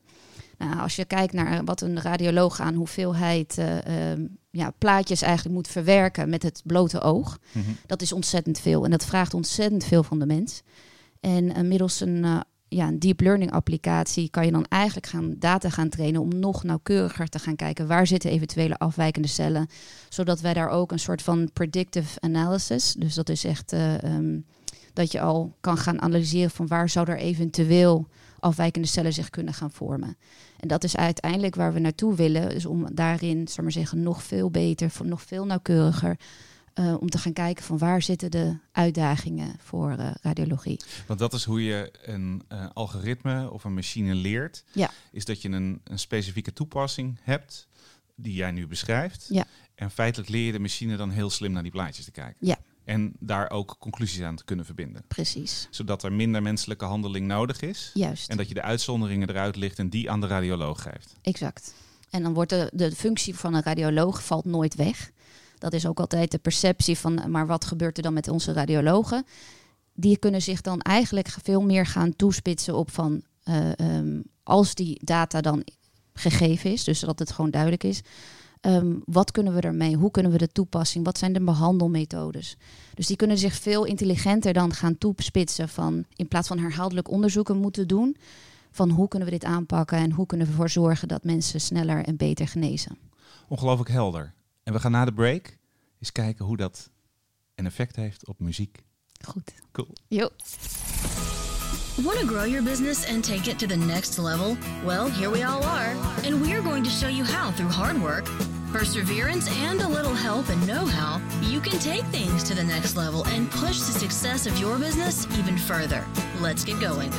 Nou, 0.59 0.81
als 0.81 0.97
je 0.97 1.05
kijkt 1.05 1.33
naar 1.33 1.65
wat 1.65 1.81
een 1.81 2.01
radioloog 2.01 2.61
aan 2.61 2.75
hoeveelheid 2.75 3.59
eh, 3.59 4.11
ehm, 4.11 4.27
ja, 4.51 4.73
plaatjes 4.79 5.23
eigenlijk 5.23 5.55
moet 5.55 5.69
verwerken 5.69 6.29
met 6.29 6.43
het 6.43 6.63
blote 6.65 7.01
oog, 7.01 7.39
Mhm. 7.53 7.71
dat 7.87 8.03
is 8.03 8.13
ontzettend 8.13 8.61
veel. 8.61 8.85
En 8.85 8.91
dat 8.91 9.05
vraagt 9.05 9.35
ontzettend 9.35 9.85
veel 9.85 10.03
van 10.03 10.19
de 10.19 10.27
mens. 10.27 10.63
En 11.21 11.69
middels 11.69 12.01
een, 12.01 12.45
ja, 12.69 12.89
een 12.89 12.99
deep 12.99 13.21
learning 13.21 13.53
applicatie 13.53 14.31
kan 14.31 14.45
je 14.45 14.53
dan 14.53 14.67
eigenlijk 14.69 15.07
gaan 15.07 15.35
data 15.39 15.71
gaan 15.71 15.89
trainen 15.89 16.21
om 16.21 16.39
nog 16.39 16.63
nauwkeuriger 16.63 17.29
te 17.29 17.39
gaan 17.39 17.57
kijken 17.57 17.87
waar 17.87 18.07
zitten 18.07 18.31
eventuele 18.31 18.79
afwijkende 18.79 19.29
cellen. 19.29 19.69
Zodat 20.09 20.41
wij 20.41 20.55
daar 20.55 20.69
ook 20.69 20.93
een 20.93 20.99
soort 20.99 21.23
van 21.23 21.51
predictive 21.53 22.21
analysis, 22.21 22.95
dus 22.99 23.15
dat 23.15 23.29
is 23.29 23.45
echt 23.45 23.73
eh, 23.73 24.03
ehm, 24.03 24.39
dat 24.93 25.13
je 25.13 25.21
al 25.21 25.57
kan 25.61 25.77
gaan 25.77 26.01
analyseren 26.01 26.51
van 26.51 26.67
waar 26.67 26.89
zou 26.89 27.11
er 27.11 27.19
eventueel 27.19 28.09
afwijkende 28.41 28.89
cellen 28.89 29.13
zich 29.13 29.31
kunnen 29.31 29.55
gaan 29.55 29.71
vormen. 29.71 30.17
En 30.61 30.69
dat 30.69 30.85
is 30.85 30.97
uiteindelijk 30.97 31.55
waar 31.55 31.73
we 31.73 31.79
naartoe 31.79 32.15
willen, 32.15 32.49
dus 32.49 32.67
om 32.67 32.87
daarin, 32.95 33.49
zal 33.49 33.63
maar 33.65 33.73
zeggen, 33.73 34.03
nog 34.03 34.23
veel 34.23 34.51
beter, 34.51 34.93
nog 35.03 35.23
veel 35.23 35.47
nauwkeuriger 35.47 36.17
eh, 36.79 36.95
om 37.01 37.11
te 37.11 37.19
gaan 37.19 37.33
kijken 37.33 37.65
van 37.65 37.79
waar 37.79 38.03
zitten 38.03 38.31
de 38.31 38.57
uitdagingen 38.73 39.57
voor 39.59 39.91
eh, 39.91 40.11
radiologie. 40.23 40.81
Want 41.07 41.19
dat 41.19 41.33
is 41.33 41.45
hoe 41.45 41.65
je 41.65 41.93
een 42.03 42.43
eh, 42.49 42.67
algoritme 42.73 43.51
of 43.51 43.65
een 43.65 43.75
machine 43.75 44.15
leert. 44.15 44.65
Ja. 44.73 44.91
Is 45.13 45.25
dat 45.25 45.43
je 45.43 45.49
een, 45.49 45.81
een 45.85 45.99
specifieke 45.99 46.53
toepassing 46.53 47.19
hebt 47.23 47.69
die 48.17 48.33
jij 48.35 48.51
nu 48.51 48.67
beschrijft. 48.67 49.27
Ja. 49.29 49.45
En 49.75 49.91
feitelijk 49.91 50.31
leer 50.31 50.47
je 50.47 50.53
de 50.53 50.59
machine 50.59 50.97
dan 50.97 51.11
heel 51.11 51.31
slim 51.31 51.53
naar 51.53 51.63
die 51.63 51.73
plaatjes 51.73 52.05
te 52.05 52.11
kijken. 52.11 52.47
Ja. 52.47 52.57
En 52.85 53.13
daar 53.19 53.51
ook 53.51 53.77
conclusies 53.79 54.23
aan 54.23 54.37
te 54.37 54.45
kunnen 54.45 54.65
verbinden. 54.65 55.03
Precies, 55.09 55.69
Zodat 55.71 56.03
er 56.03 56.13
minder 56.13 56.43
menselijke 56.43 56.85
handeling 56.85 57.27
nodig 57.27 57.61
is. 57.61 57.91
juist, 57.95 58.29
En 58.29 58.37
dat 58.37 58.49
je 58.49 58.55
de 58.55 58.63
uitzonderingen 58.63 59.29
eruit 59.29 59.57
ligt 59.57 59.79
en 59.79 59.89
die 59.89 60.11
aan 60.11 60.21
de 60.21 60.27
radioloog 60.27 60.83
geeft. 60.83 61.15
exact. 61.23 61.75
En 62.11 62.23
dan 62.23 62.35
wordt 62.35 62.51
de, 62.51 62.71
de 62.73 62.93
functie 62.93 63.35
van 63.35 63.55
een 63.55 63.63
radioloog 63.63 64.25
valt 64.25 64.45
nooit 64.45 64.75
weg. 64.75 65.11
Dat 65.59 65.73
is 65.73 65.87
ook 65.87 66.01
altijd 66.01 66.31
de 66.31 66.39
perceptie 66.39 66.99
van, 66.99 67.31
maar 67.31 67.47
wat 67.47 67.65
gebeurt 67.65 67.97
er 67.97 68.03
dan 68.03 68.13
met 68.13 68.29
onze 68.29 68.53
radiologen? 68.53 69.25
Die 69.93 70.17
kunnen 70.17 70.43
zich 70.43 70.61
dan 70.61 70.81
eigenlijk 70.81 71.29
veel 71.43 71.63
meer 71.63 71.87
gaan 71.87 72.17
toespitsen 72.17 72.77
op 72.77 72.91
van, 72.91 73.23
eh, 73.43 73.79
ehm, 73.79 74.21
als 74.43 74.75
die 74.75 75.01
data 75.05 75.41
dan 75.41 75.65
gegeven 76.13 76.73
is, 76.73 76.85
dus 76.85 77.01
dat 77.01 77.19
het 77.19 77.33
gewoon 77.33 77.51
duidelijk 77.51 77.85
is, 77.85 78.01
ehm, 78.61 78.95
wat 79.05 79.31
kunnen 79.31 79.55
we 79.55 79.61
ermee? 79.61 79.97
Hoe 79.97 80.11
kunnen 80.11 80.33
we 80.33 80.39
de 80.39 80.53
toepassing? 80.53 81.05
Wat 81.05 81.19
zijn 81.19 81.33
de 81.33 81.41
behandelmethodes? 81.41 82.57
Dus 82.95 83.07
die 83.07 83.17
kunnen 83.17 83.39
zich 83.39 83.55
veel 83.55 83.85
intelligenter 83.85 84.53
dan 84.53 84.73
gaan 84.73 84.99
toespitsen 84.99 85.69
van, 85.69 86.05
in 86.17 86.29
plaats 86.29 86.49
van 86.49 86.59
herhaaldelijk 86.59 87.11
onderzoeken 87.11 87.57
moeten 87.57 87.89
doen, 87.89 88.17
van 88.71 88.91
hoe 88.91 89.09
kunnen 89.09 89.29
we 89.29 89.35
dit 89.35 89.45
aanpakken 89.45 89.99
en 89.99 90.13
hoe 90.13 90.27
kunnen 90.27 90.47
we 90.47 90.53
ervoor 90.53 90.71
zorgen 90.71 91.09
dat 91.09 91.25
mensen 91.25 91.61
sneller 91.61 92.05
en 92.05 92.17
beter 92.17 92.49
genezen. 92.49 92.99
Ongelooflijk 93.49 93.91
helder. 93.91 94.33
En 94.69 94.75
we 94.75 94.81
gaan 94.81 94.91
na 94.91 95.05
de 95.05 95.13
break 95.13 95.59
eens 95.99 96.13
kijken 96.13 96.45
hoe 96.45 96.57
dat 96.57 96.91
een 97.55 97.67
effect 97.67 97.97
heeft 97.97 98.27
op 98.27 98.41
muziek. 98.41 98.85
Goed. 99.25 99.53
Cool. 99.73 99.93
Jo. 100.09 100.29
Want 101.97 102.19
to 102.19 102.27
grow 102.27 102.47
your 102.47 102.63
business 102.63 103.07
and 103.07 103.25
take 103.25 103.51
it 103.51 103.59
to 103.59 103.67
the 103.67 103.77
next 103.77 104.19
level? 104.19 104.57
Well, 104.85 105.11
here 105.11 105.31
we 105.31 105.47
all 105.47 105.63
are, 105.63 105.95
and 106.25 106.41
we 106.41 106.53
are 106.53 106.63
going 106.63 106.85
to 106.85 106.91
show 106.91 107.09
you 107.09 107.25
how 107.25 107.53
through 107.53 107.73
hard 107.73 108.01
work, 108.01 108.29
perseverance, 108.73 109.51
and 109.69 109.81
a 109.81 109.89
little 109.89 110.15
help 110.15 110.49
and 110.49 110.67
know 110.67 110.87
how, 110.87 111.21
you 111.51 111.61
can 111.61 111.79
take 111.79 112.05
things 112.11 112.43
to 112.43 112.55
the 112.55 112.65
next 112.65 112.95
level 112.97 113.25
and 113.27 113.51
push 113.51 113.79
the 113.79 113.99
success 113.99 114.47
of 114.47 114.59
your 114.59 114.79
business 114.79 115.27
even 115.39 115.57
further. 115.57 116.05
Let's 116.41 116.65
get 116.65 116.81
going. 116.81 117.11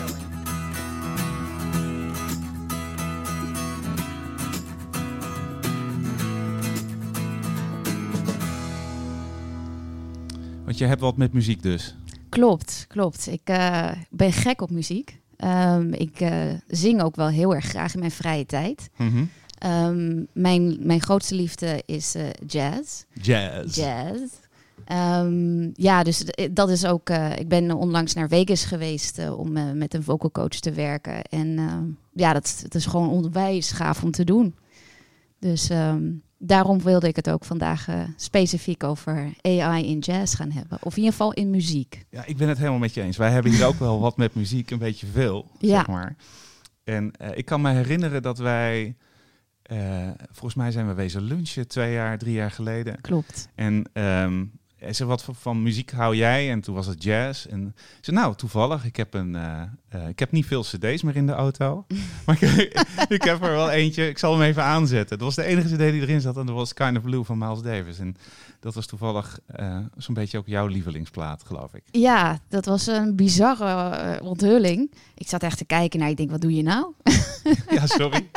Je 10.80 10.86
hebt 10.86 11.02
wat 11.02 11.18
met 11.18 11.34
muziek 11.34 11.62
dus. 11.62 11.96
Klopt, 12.30 12.86
klopt. 12.88 13.28
Ik 13.28 13.42
eh, 13.44 13.92
ben 14.10 14.32
gek 14.32 14.62
op 14.62 14.72
muziek. 14.72 15.20
Ehm, 15.36 15.94
ik 15.94 16.20
eh, 16.20 16.54
zing 16.68 17.02
ook 17.02 17.16
wel 17.16 17.28
heel 17.28 17.56
erg 17.56 17.66
graag 17.66 17.94
in 17.94 18.00
mijn 18.00 18.12
vrije 18.12 18.46
tijd. 18.46 18.90
Mhm. 18.98 19.24
Ehm, 19.58 20.24
mijn, 20.34 20.78
mijn 20.80 21.02
grootste 21.02 21.36
liefde 21.36 21.84
is 21.86 22.16
eh, 22.16 22.24
jazz. 22.46 23.04
Jazz. 23.22 23.76
Jazz. 23.76 24.34
Ehm, 24.86 25.70
ja, 25.74 26.04
dus 26.04 26.26
dat 26.52 26.70
is 26.70 26.86
ook. 26.86 27.10
ik 27.36 27.48
ben 27.48 27.72
onlangs 27.72 28.14
naar 28.14 28.28
Vegas 28.28 28.66
geweest 28.66 29.30
om 29.30 29.78
met 29.78 29.94
een 29.94 30.04
vocal 30.04 30.32
coach 30.32 30.60
te 30.60 30.72
werken. 30.72 31.24
En 31.24 31.58
ehm, 31.58 31.84
ja, 32.14 32.34
dat, 32.34 32.60
dat 32.62 32.76
is 32.76 32.86
gewoon 32.86 33.10
onwijs 33.10 33.72
gaaf 33.72 34.04
om 34.04 34.12
te 34.12 34.24
doen. 34.24 34.56
Dus 35.40 35.70
daarom 36.40 36.82
wilde 36.82 37.08
ik 37.08 37.16
het 37.16 37.30
ook 37.30 37.46
vandaag 37.46 37.88
eh, 37.88 38.02
specifiek 38.16 38.84
over 38.84 39.34
AI 39.42 39.86
in 39.86 40.00
jazz 40.00 40.36
gaan 40.36 40.52
hebben. 40.52 40.78
Of 40.82 40.92
in 40.92 40.98
ieder 40.98 41.12
geval 41.12 41.34
in 41.34 41.50
muziek. 41.50 42.06
Ja, 42.10 42.26
ik 42.26 42.38
ben 42.38 42.48
het 42.48 42.58
helemaal 42.58 42.80
met 42.80 42.94
je 42.94 43.02
eens. 43.02 43.18
Wij 43.18 43.32
hebben 43.32 43.52
hier 43.52 43.66
ook 43.66 43.80
wel 43.80 44.00
wat 44.00 44.18
met 44.18 44.34
muziek, 44.36 44.72
een 44.72 44.78
beetje 44.78 45.08
veel, 45.08 45.46
Ja. 45.60 45.76
zeg 45.78 45.88
maar. 45.88 46.16
En 46.84 47.12
eh, 47.12 47.38
ik 47.38 47.46
kan 47.46 47.62
me 47.62 47.72
herinneren 47.72 48.22
dat 48.22 48.38
wij, 48.38 48.96
eh, 49.62 50.10
volgens 50.32 50.56
mij 50.56 50.72
zijn 50.72 50.88
we 50.88 50.94
wezen 50.94 51.22
lunchen 51.22 51.68
twee 51.68 51.94
jaar, 51.94 52.18
drie 52.18 52.34
jaar 52.34 52.52
geleden. 52.52 53.02
Klopt. 53.02 53.50
En 53.56 53.90
ehm 53.94 54.46
hij 54.80 54.94
zei, 54.94 55.10
wat 55.10 55.24
voor- 55.24 55.36
van 55.36 55.64
muziek 55.64 55.92
hou 55.92 56.16
jij? 56.16 56.52
En 56.52 56.62
toen 56.62 56.76
was 56.76 56.86
het 56.88 57.04
jazz. 57.04 57.46
En 57.46 57.68
ik 57.78 58.06
zei, 58.06 58.18
nou, 58.18 58.36
toevallig, 58.36 58.86
ik 58.86 58.96
heb, 58.96 59.14
een, 59.14 59.36
eh, 59.36 59.62
eh, 59.90 60.08
ik 60.08 60.20
heb 60.20 60.32
niet 60.32 60.46
veel 60.46 60.62
cd's 60.62 61.02
meer 61.02 61.16
in 61.16 61.26
de 61.26 61.32
auto. 61.34 61.86
maar 62.26 62.44
ik, 62.44 62.84
ik 63.18 63.24
heb 63.24 63.44
er 63.44 63.52
wel 63.52 63.70
eentje, 63.70 64.08
ik 64.10 64.18
zal 64.18 64.34
hem 64.34 64.42
even 64.42 64.64
aanzetten. 64.64 65.18
Dat 65.18 65.28
was 65.28 65.36
de 65.36 65.44
enige 65.44 65.68
cd 65.68 65.78
die 65.78 66.02
erin 66.02 66.22
zat 66.22 66.38
en 66.38 66.46
dat 66.46 66.56
was 66.56 66.74
Kind 66.74 66.98
of 66.98 67.04
Blue 67.04 67.24
van 67.24 67.38
Miles 67.38 67.62
Davis. 67.62 68.00
En 68.00 68.16
dat 68.60 68.74
was 68.74 68.86
toevallig 68.86 69.40
eh, 69.46 69.78
zo'n 69.98 70.14
beetje 70.14 70.38
ook 70.38 70.48
jouw 70.48 70.68
lievelingsplaat, 70.68 71.44
geloof 71.46 71.74
ik. 71.74 71.84
Ja, 71.92 72.40
dat 72.50 72.66
was 72.66 72.88
een 72.88 73.16
bizarre 73.16 74.22
onthulling. 74.24 74.92
Ik 75.16 75.28
zat 75.28 75.44
echt 75.44 75.58
te 75.58 75.66
kijken 75.66 76.00
naar, 76.00 76.10
ik 76.10 76.18
denk, 76.18 76.32
wat 76.32 76.42
doe 76.42 76.56
je 76.56 76.64
nou? 76.64 76.94
ja, 77.78 77.88
sorry. 77.88 78.30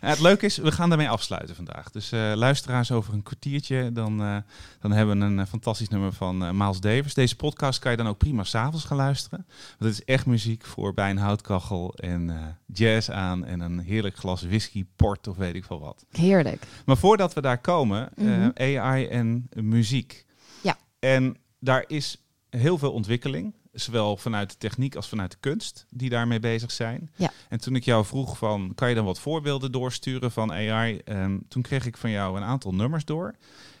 Het 0.00 0.20
leuke 0.20 0.46
is, 0.46 0.56
we 0.56 0.72
gaan 0.72 0.88
daarmee 0.88 1.08
afsluiten 1.08 1.54
vandaag. 1.54 1.90
Dus 1.90 2.10
luisteraars 2.34 2.90
over 2.90 3.14
een 3.14 3.22
kwartiertje, 3.22 3.92
dan, 3.92 4.42
dan 4.80 4.92
hebben 4.92 5.18
we 5.18 5.24
een 5.24 5.46
fantastisch 5.46 5.87
nummer 5.90 6.12
van 6.12 6.44
eh, 6.44 6.50
Miles 6.50 6.80
Davis. 6.80 7.14
Deze 7.14 7.36
podcast 7.36 7.78
kan 7.78 7.90
je 7.90 7.96
dan 7.96 8.06
ook 8.06 8.18
prima 8.18 8.44
s'avonds 8.44 8.84
gaan 8.84 8.96
luisteren. 8.96 9.46
Want 9.78 9.78
het 9.78 9.92
is 9.92 10.04
echt 10.04 10.26
muziek 10.26 10.64
voor 10.64 10.94
bij 10.94 11.10
een 11.10 11.18
houtkachel 11.18 11.94
en 11.94 12.30
eh, 12.30 12.36
jazz 12.66 13.08
aan 13.10 13.44
en 13.44 13.60
een 13.60 13.78
heerlijk 13.78 14.16
glas 14.16 14.42
whisky, 14.42 14.86
port 14.96 15.26
of 15.26 15.36
weet 15.36 15.54
ik 15.54 15.64
veel 15.64 15.80
wat. 15.80 16.04
Heerlijk. 16.10 16.66
Maar 16.86 16.96
voordat 16.96 17.34
we 17.34 17.40
daar 17.40 17.58
komen, 17.60 18.08
eh, 18.16 18.24
Mhm. 18.26 18.50
AI 18.54 19.06
en 19.06 19.48
muziek. 19.54 20.26
Ja. 20.62 20.76
En 20.98 21.36
daar 21.60 21.84
is 21.86 22.22
heel 22.50 22.78
veel 22.78 22.92
ontwikkeling, 22.92 23.54
zowel 23.72 24.16
vanuit 24.16 24.50
de 24.50 24.56
techniek 24.58 24.94
als 24.96 25.08
vanuit 25.08 25.30
de 25.30 25.36
kunst, 25.40 25.86
die 25.90 26.10
daarmee 26.10 26.40
bezig 26.40 26.70
zijn. 26.70 27.10
Ja. 27.16 27.30
En 27.48 27.60
toen 27.60 27.74
ik 27.76 27.84
jou 27.84 28.04
vroeg 28.04 28.38
van, 28.38 28.72
kan 28.74 28.88
je 28.88 28.94
dan 28.94 29.04
wat 29.04 29.20
voorbeelden 29.20 29.72
doorsturen 29.72 30.30
van 30.30 30.52
AI? 30.52 30.98
Ehm, 31.04 31.38
toen 31.48 31.62
kreeg 31.62 31.86
ik 31.86 31.96
van 31.96 32.10
jou 32.10 32.36
een 32.36 32.42
aantal 32.42 32.74
nummers 32.74 33.04
door. 33.04 33.34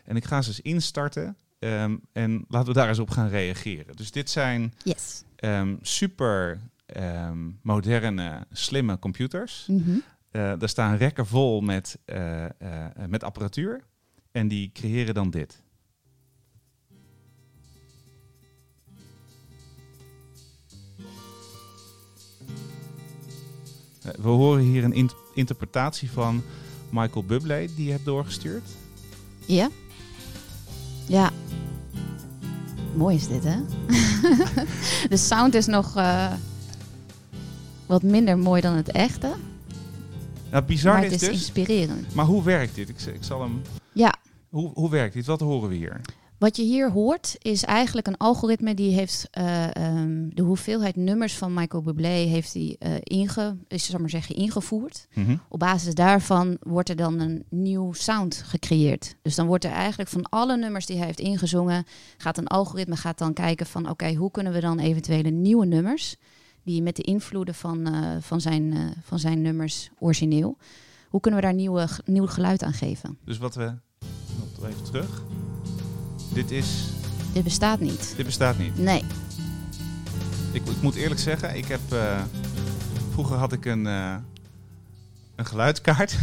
En 0.04 0.16
ik 0.16 0.24
ga 0.24 0.42
ze 0.42 0.48
eens 0.48 0.60
instarten. 0.60 1.36
Ehm, 1.58 1.96
en 2.12 2.44
laten 2.48 2.68
we 2.68 2.74
daar 2.78 2.88
eens 2.88 2.98
op 2.98 3.10
gaan 3.10 3.28
reageren. 3.28 3.96
Dus 3.96 4.10
dit 4.10 4.30
zijn 4.30 4.74
Yes. 4.84 5.22
ehm, 5.36 5.76
super 5.82 6.60
ehm, 6.86 7.50
moderne, 7.62 8.46
slimme 8.52 8.98
computers. 8.98 9.68
Eh, 10.30 10.52
daar 10.58 10.68
staan 10.68 10.96
rekken 10.96 11.26
vol 11.26 11.60
met, 11.60 11.98
eh, 12.04 12.44
eh, 12.44 12.50
met 13.08 13.24
apparatuur. 13.24 13.84
En 14.32 14.48
die 14.48 14.70
creëren 14.72 15.14
dan 15.14 15.30
dit. 15.30 15.62
Eh, 24.02 24.12
we 24.22 24.28
horen 24.28 24.62
hier 24.62 24.84
een 24.84 24.92
int- 24.92 25.14
interpretatie 25.34 26.10
van 26.10 26.42
Michael 26.90 27.24
Bublé 27.24 27.68
die 27.76 27.84
je 27.84 27.90
hebt 27.92 28.04
doorgestuurd. 28.04 28.64
Ja? 29.46 29.68
Ja. 31.06 31.30
Mooi 32.94 33.16
is 33.16 33.28
dit, 33.28 33.44
hè? 33.44 33.56
de 35.08 35.16
sound 35.16 35.54
is 35.54 35.66
nog 35.66 35.96
eh, 35.96 36.32
wat 37.86 38.02
minder 38.02 38.38
mooi 38.38 38.60
dan 38.60 38.74
het 38.74 38.90
echte. 38.90 39.32
Nou, 40.50 40.64
bizar 40.64 40.92
maar 40.92 41.02
het 41.02 41.12
is 41.12 41.20
dus. 41.20 41.28
inspirerend. 41.28 42.14
Maar 42.14 42.24
hoe 42.24 42.42
werkt 42.42 42.74
dit? 42.74 42.88
Ik, 42.88 43.00
ik 43.00 43.24
zal 43.24 43.40
hem. 43.40 43.62
Ja, 43.92 44.14
Hoe, 44.48 44.70
hoe 44.74 44.90
werkt 44.90 45.14
dit? 45.14 45.26
Wat 45.26 45.40
horen 45.40 45.68
we 45.68 45.74
hier? 45.74 46.00
Wat 46.38 46.56
je 46.56 46.62
hier 46.62 46.90
hoort 46.90 47.36
is 47.38 47.64
eigenlijk 47.64 48.06
een 48.06 48.16
algoritme 48.16 48.74
die 48.74 48.92
heeft 48.92 49.28
eh, 49.30 49.76
ehm, 49.76 50.28
de 50.28 50.42
hoeveelheid 50.42 50.96
nummers 50.96 51.36
van 51.36 51.54
Michael 51.54 51.82
Bublé 51.82 52.08
heeft 52.08 52.52
hij 52.52 52.76
eh 52.78 52.94
inge, 53.02 53.56
is, 53.68 53.84
zal 53.84 53.94
ik 53.94 54.00
maar 54.00 54.10
zeggen, 54.10 54.34
ingevoerd. 54.34 55.06
Mhm. 55.14 55.36
Op 55.48 55.58
basis 55.58 55.94
daarvan 55.94 56.56
wordt 56.60 56.88
er 56.88 56.96
dan 56.96 57.20
een 57.20 57.44
nieuw 57.50 57.92
sound 57.92 58.42
gecreëerd. 58.44 59.16
Dus 59.22 59.34
dan 59.34 59.46
wordt 59.46 59.64
er 59.64 59.70
eigenlijk 59.70 60.10
van 60.10 60.28
alle 60.28 60.56
nummers 60.56 60.86
die 60.86 60.96
hij 60.96 61.06
heeft 61.06 61.20
ingezongen, 61.20 61.84
gaat 62.16 62.38
een 62.38 62.46
algoritme 62.46 62.96
gaat 62.96 63.18
dan 63.18 63.32
kijken 63.32 63.66
van 63.66 63.88
oké, 63.90 64.14
hoe 64.14 64.30
kunnen 64.30 64.52
we 64.52 64.60
dan 64.60 64.78
eventuele 64.78 65.30
nieuwe 65.30 65.66
nummers, 65.66 66.16
die 66.62 66.82
met 66.82 66.96
de 66.96 67.02
invloeden 67.02 67.54
van, 67.54 67.86
eh, 67.86 68.16
van, 68.20 68.40
zijn, 68.40 68.72
eh, 68.72 68.84
van 69.02 69.18
zijn 69.18 69.42
nummers 69.42 69.90
origineel, 69.98 70.56
hoe 71.08 71.20
kunnen 71.20 71.40
we 71.40 71.46
daar 71.46 71.54
nieuwe, 71.54 71.88
nieuw 72.04 72.26
geluid 72.26 72.62
aan 72.62 72.72
geven? 72.72 73.18
Dus 73.24 73.38
wat 73.38 73.54
we. 73.54 73.72
Nog 74.58 74.68
even 74.68 74.84
terug. 74.84 75.22
Dit 76.32 76.50
is. 76.50 76.66
Dit 77.32 77.44
bestaat 77.44 77.80
niet. 77.80 78.12
Dit 78.16 78.26
bestaat 78.26 78.58
niet. 78.58 78.78
Nee. 78.78 79.02
Ik, 80.52 80.62
ik 80.68 80.82
moet 80.82 80.94
eerlijk 80.94 81.20
zeggen, 81.20 81.56
ik 81.56 81.64
heb. 81.64 81.80
eh, 81.92 82.22
vroeger 83.12 83.36
had 83.36 83.52
ik 83.52 83.64
een. 83.64 83.86
eh, 83.86 84.16
een 85.36 85.46
geluidskaart. 85.46 86.16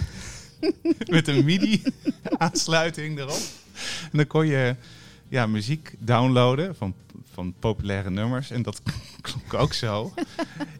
met 1.09 1.27
een 1.27 1.45
MIDI-aansluiting 1.45 3.17
erop. 3.19 3.41
En 4.11 4.17
dan 4.17 4.27
kon 4.27 4.45
je. 4.47 4.75
Ja, 5.27 5.47
muziek 5.47 5.95
downloaden 5.99 6.75
van, 6.75 6.93
van 7.33 7.53
populaire 7.59 8.09
nummers. 8.09 8.51
En 8.51 8.61
dat 8.61 8.81
klonk 9.21 9.53
ook 9.53 9.73
zo. 9.73 10.13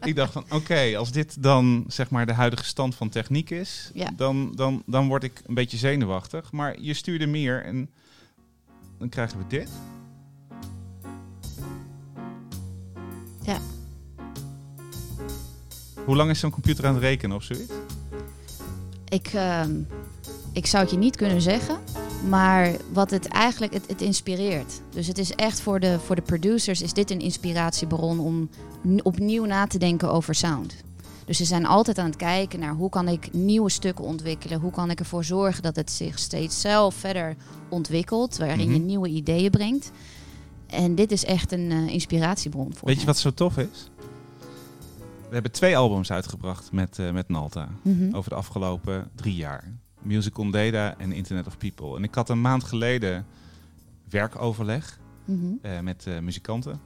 ik 0.04 0.16
dacht 0.16 0.32
van, 0.32 0.44
oké, 0.50 0.96
als 0.96 1.12
dit 1.12 1.42
dan 1.42 1.84
zeg 1.88 2.10
maar 2.10 2.26
de 2.26 2.32
huidige 2.32 2.64
stand 2.64 2.94
van 2.94 3.08
techniek 3.08 3.50
is, 3.50 3.90
Ja. 3.94 4.10
dan, 4.16 4.52
dan, 4.54 4.82
dan 4.86 5.08
word 5.08 5.22
ik 5.24 5.42
een 5.46 5.54
beetje 5.54 5.76
zenuwachtig. 5.76 6.52
Maar 6.52 6.80
je 6.80 6.94
stuurde 6.94 7.26
meer 7.26 7.64
en 7.64 7.90
dan 8.98 9.08
krijgen 9.08 9.38
we 9.38 9.44
dit. 9.48 9.68
Ja. 13.42 13.58
Hoe 16.04 16.16
lang 16.16 16.30
is 16.30 16.38
zo'n 16.38 16.50
computer 16.50 16.86
aan 16.86 16.94
het 16.94 17.02
rekenen 17.02 17.36
of 17.36 17.42
zoiets? 17.42 17.72
Ik, 19.08 19.26
ehm, 19.26 19.80
ik 20.52 20.66
zou 20.66 20.82
het 20.82 20.92
je 20.92 20.98
niet 20.98 21.16
kunnen 21.16 21.40
zeggen. 21.40 21.78
Maar 22.28 22.72
wat 22.92 23.10
het 23.10 23.28
eigenlijk, 23.28 23.72
het, 23.72 23.86
het 23.86 24.00
inspireert. 24.00 24.80
Dus 24.90 25.06
het 25.06 25.18
is 25.18 25.32
echt 25.32 25.60
voor 25.60 25.80
de, 25.80 25.98
voor 25.98 26.16
de 26.16 26.22
producers, 26.22 26.82
is 26.82 26.92
dit 26.92 27.10
een 27.10 27.20
inspiratiebron 27.20 28.18
om 28.18 28.48
opnieuw 29.02 29.44
na 29.44 29.66
te 29.66 29.78
denken 29.78 30.10
over 30.12 30.34
sound. 30.34 30.76
Dus 31.26 31.36
ze 31.36 31.44
zijn 31.44 31.66
altijd 31.66 31.98
aan 31.98 32.06
het 32.06 32.16
kijken 32.16 32.58
naar 32.60 32.74
hoe 32.74 32.88
kan 32.88 33.08
ik 33.08 33.32
nieuwe 33.32 33.70
stukken 33.70 34.04
ontwikkelen. 34.04 34.60
Hoe 34.60 34.70
kan 34.70 34.90
ik 34.90 34.98
ervoor 35.00 35.24
zorgen 35.24 35.62
dat 35.62 35.76
het 35.76 35.90
zich 35.90 36.18
steeds 36.18 36.60
zelf 36.60 36.94
verder 36.94 37.36
ontwikkelt. 37.68 38.36
Waarin 38.36 38.70
je 38.72 38.78
Mhm. 38.78 38.86
nieuwe 38.86 39.08
ideeën 39.08 39.50
brengt. 39.50 39.90
En 40.66 40.94
dit 40.94 41.12
is 41.12 41.24
echt 41.24 41.52
een 41.52 41.70
eh, 41.70 41.86
inspiratiebron 41.88 42.74
voor 42.74 42.88
Weet 42.88 43.00
je 43.00 43.06
wat 43.06 43.18
zo 43.18 43.30
tof 43.34 43.58
is? 43.58 43.90
We 45.28 45.32
hebben 45.34 45.52
twee 45.52 45.76
albums 45.76 46.10
uitgebracht 46.12 46.72
met, 46.72 46.98
eh, 46.98 47.10
met 47.10 47.28
Nalta 47.28 47.68
Mhm. 47.82 48.14
over 48.14 48.30
de 48.30 48.36
afgelopen 48.36 49.10
drie 49.14 49.34
jaar. 49.34 49.72
Music 50.02 50.38
on 50.38 50.50
Data 50.50 50.94
en 50.98 51.12
Internet 51.12 51.46
of 51.46 51.58
People. 51.58 51.96
En 51.96 52.02
ik 52.04 52.14
had 52.14 52.28
een 52.28 52.40
maand 52.40 52.64
geleden 52.64 53.26
werkoverleg 54.10 54.98
Mhm. 55.24 55.46
eh, 55.62 55.80
met 55.80 56.06
muzikanten. 56.22 56.80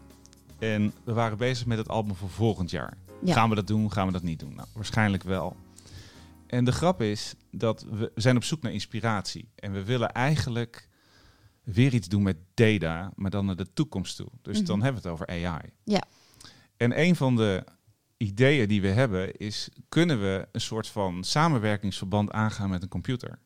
En 0.59 0.93
we 1.05 1.13
waren 1.13 1.39
bezig 1.39 1.67
met 1.67 1.79
het 1.79 1.89
album 1.89 2.15
voor 2.15 2.29
volgend 2.31 2.71
jaar. 2.71 2.97
Ja. 3.25 3.33
Gaan 3.35 3.49
we 3.49 3.55
dat 3.55 3.67
doen? 3.67 3.93
Gaan 3.93 4.07
we 4.07 4.13
dat 4.13 4.23
niet 4.23 4.39
doen? 4.39 4.55
Nou, 4.55 4.69
waarschijnlijk 4.75 5.23
wel. 5.23 5.57
En 6.47 6.65
de 6.65 6.73
grap 6.73 7.03
is 7.03 7.35
dat 7.51 7.83
we, 7.91 8.11
we 8.15 8.21
zijn 8.21 8.37
op 8.37 8.45
zoek 8.45 8.63
naar 8.63 8.73
inspiratie. 8.73 9.49
En 9.55 9.73
we 9.73 9.85
willen 9.85 10.13
eigenlijk 10.13 10.89
weer 11.63 11.95
iets 11.95 12.09
doen 12.09 12.23
met 12.23 12.37
data, 12.55 13.13
maar 13.15 13.31
dan 13.31 13.47
naar 13.47 13.57
de 13.57 13.73
toekomst 13.73 14.17
toe. 14.17 14.29
Dus 14.43 14.57
Mhm. 14.59 14.67
dan 14.67 14.83
hebben 14.83 15.03
we 15.03 15.09
het 15.09 15.17
over 15.19 15.27
AI. 15.47 15.71
Ja. 15.85 16.03
En 16.77 17.01
een 17.01 17.17
van 17.17 17.37
de 17.37 17.65
ideeën 18.17 18.69
die 18.69 18.81
we 18.81 18.89
hebben 18.89 19.37
is, 19.37 19.69
kunnen 19.89 20.21
we 20.21 20.49
een 20.53 20.61
soort 20.61 20.87
van 20.87 21.25
samenwerkingsverband 21.25 22.31
aangaan 22.33 22.71
met 22.71 22.83
een 22.83 22.89
computer? 22.89 23.39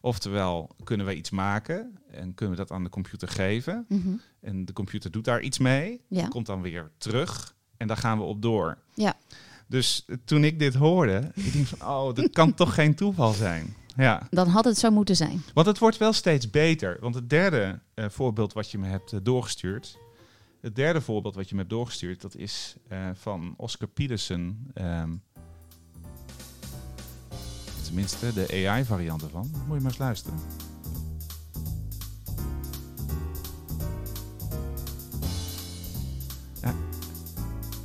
Oftewel, 0.00 0.70
kunnen 0.84 1.06
we 1.06 1.14
iets 1.16 1.30
maken 1.30 1.98
en 2.10 2.34
kunnen 2.34 2.56
we 2.56 2.62
dat 2.62 2.72
aan 2.72 2.84
de 2.84 2.90
computer 2.90 3.28
geven? 3.28 3.84
Mhm. 3.88 4.08
En 4.40 4.64
de 4.64 4.72
computer 4.72 5.10
doet 5.10 5.24
daar 5.24 5.40
iets 5.40 5.58
mee, 5.58 6.00
Ja. 6.08 6.28
komt 6.28 6.46
dan 6.46 6.62
weer 6.62 6.90
terug 6.98 7.54
en 7.80 7.86
daar 7.86 7.96
gaan 7.96 8.18
we 8.18 8.24
op 8.24 8.42
door. 8.42 8.78
Ja. 8.94 9.14
Dus 9.66 10.04
toen 10.24 10.44
ik 10.44 10.58
dit 10.58 10.74
hoorde, 10.74 11.30
ik 11.34 11.52
denk 11.52 11.66
van, 11.66 11.88
oh, 11.88 12.14
dat 12.14 12.30
kan 12.30 12.54
toch 12.54 12.74
geen 12.74 12.94
toeval 12.94 13.32
zijn. 13.32 13.74
Ja, 13.96 14.26
Dan 14.30 14.48
had 14.48 14.64
het 14.64 14.78
zo 14.78 14.90
moeten 14.90 15.16
zijn. 15.16 15.42
want 15.54 15.66
het 15.66 15.78
wordt 15.78 15.96
wel 15.96 16.12
steeds 16.12 16.50
beter. 16.50 16.96
Want 17.00 17.14
het 17.14 17.30
derde 17.30 17.78
eh, 17.94 18.04
voorbeeld 18.08 18.52
wat 18.52 18.70
je 18.70 18.78
me 18.78 18.86
hebt 18.86 19.12
eh, 19.12 19.18
doorgestuurd, 19.22 19.98
het 20.60 20.76
derde 20.76 21.00
voorbeeld 21.00 21.34
wat 21.34 21.48
je 21.48 21.54
me 21.54 21.60
hebt 21.60 21.72
doorgestuurd, 21.72 22.20
dat 22.20 22.34
is 22.34 22.74
eh, 22.88 22.98
van 23.14 23.54
Oscar 23.56 23.88
Peterson. 23.88 24.70
ehm, 24.74 25.10
tenminste, 27.84 28.32
de 28.32 28.66
AI-variant 28.68 29.22
ervan. 29.22 29.50
Moet 29.66 29.76
je 29.76 29.82
maar 29.82 29.90
eens 29.90 29.98
luisteren. 29.98 30.38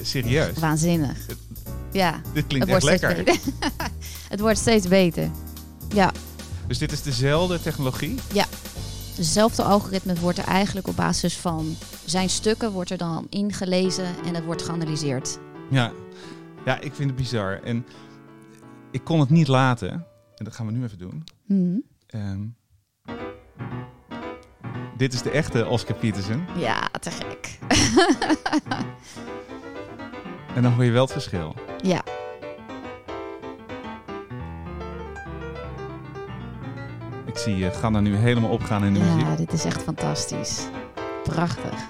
Serieus. 0.06 0.58
Waanzinnig. 0.60 1.18
Ja, 1.92 2.22
Dit 2.34 2.48
klinkt 2.48 2.68
echt 2.68 2.84
lekker. 2.84 3.24
het 4.34 4.40
wordt 4.40 4.58
steeds 4.58 4.88
beter. 4.88 5.30
Ja, 5.94 6.12
Dus 6.68 6.78
dit 6.78 6.92
is 6.92 7.02
dezelfde 7.02 7.62
technologie? 7.62 8.16
dezelfde 9.16 9.64
algoritme 9.64 10.16
wordt 10.16 10.38
er 10.38 10.46
eigenlijk 10.46 10.88
op 10.88 10.96
basis 10.96 11.38
van 11.38 11.76
zijn 12.06 12.30
stukken 12.30 12.72
wordt 12.72 12.90
er 12.90 12.98
dan 12.98 13.28
ingelezen 13.30 14.16
en 14.26 14.36
het 14.36 14.46
wordt 14.46 14.62
geanalyseerd. 14.62 15.40
Ja. 15.70 15.92
ja, 16.66 16.80
ik 16.80 16.94
vind 16.94 17.10
het 17.10 17.16
bizar. 17.20 17.62
En 17.64 17.86
ik 18.92 19.04
kon 19.04 19.20
het 19.20 19.30
niet 19.30 19.48
laten. 19.48 19.92
En 20.36 20.46
dat 20.46 20.54
gaan 20.54 20.66
we 20.66 20.72
nu 20.72 20.84
even 20.84 20.98
doen. 20.98 21.24
Mhm. 21.46 21.78
Ehm, 22.08 22.42
dit 24.98 25.14
is 25.14 25.22
de 25.22 25.30
echte 25.30 25.68
Oscar 25.68 25.96
Peterson. 25.96 26.46
Ja, 26.58 26.90
te 27.00 27.12
gek. 27.12 27.58
En 30.56 30.62
dan 30.62 30.74
hoor 30.74 30.84
je 30.84 30.92
wel 30.92 31.04
het 31.04 31.12
verschil. 31.12 31.56
Ja, 31.84 32.04
Ik 37.26 37.38
zie 37.38 37.56
je 37.56 37.72
Ganna 37.72 38.00
nu 38.00 38.16
helemaal 38.16 38.50
opgaan 38.50 38.84
in 38.86 38.94
de 38.94 39.00
ja, 39.00 39.14
muziek. 39.16 39.38
dit 39.38 39.54
is 39.54 39.66
echt 39.66 39.84
fantastisch. 39.84 40.68
Prachtig. 41.24 41.90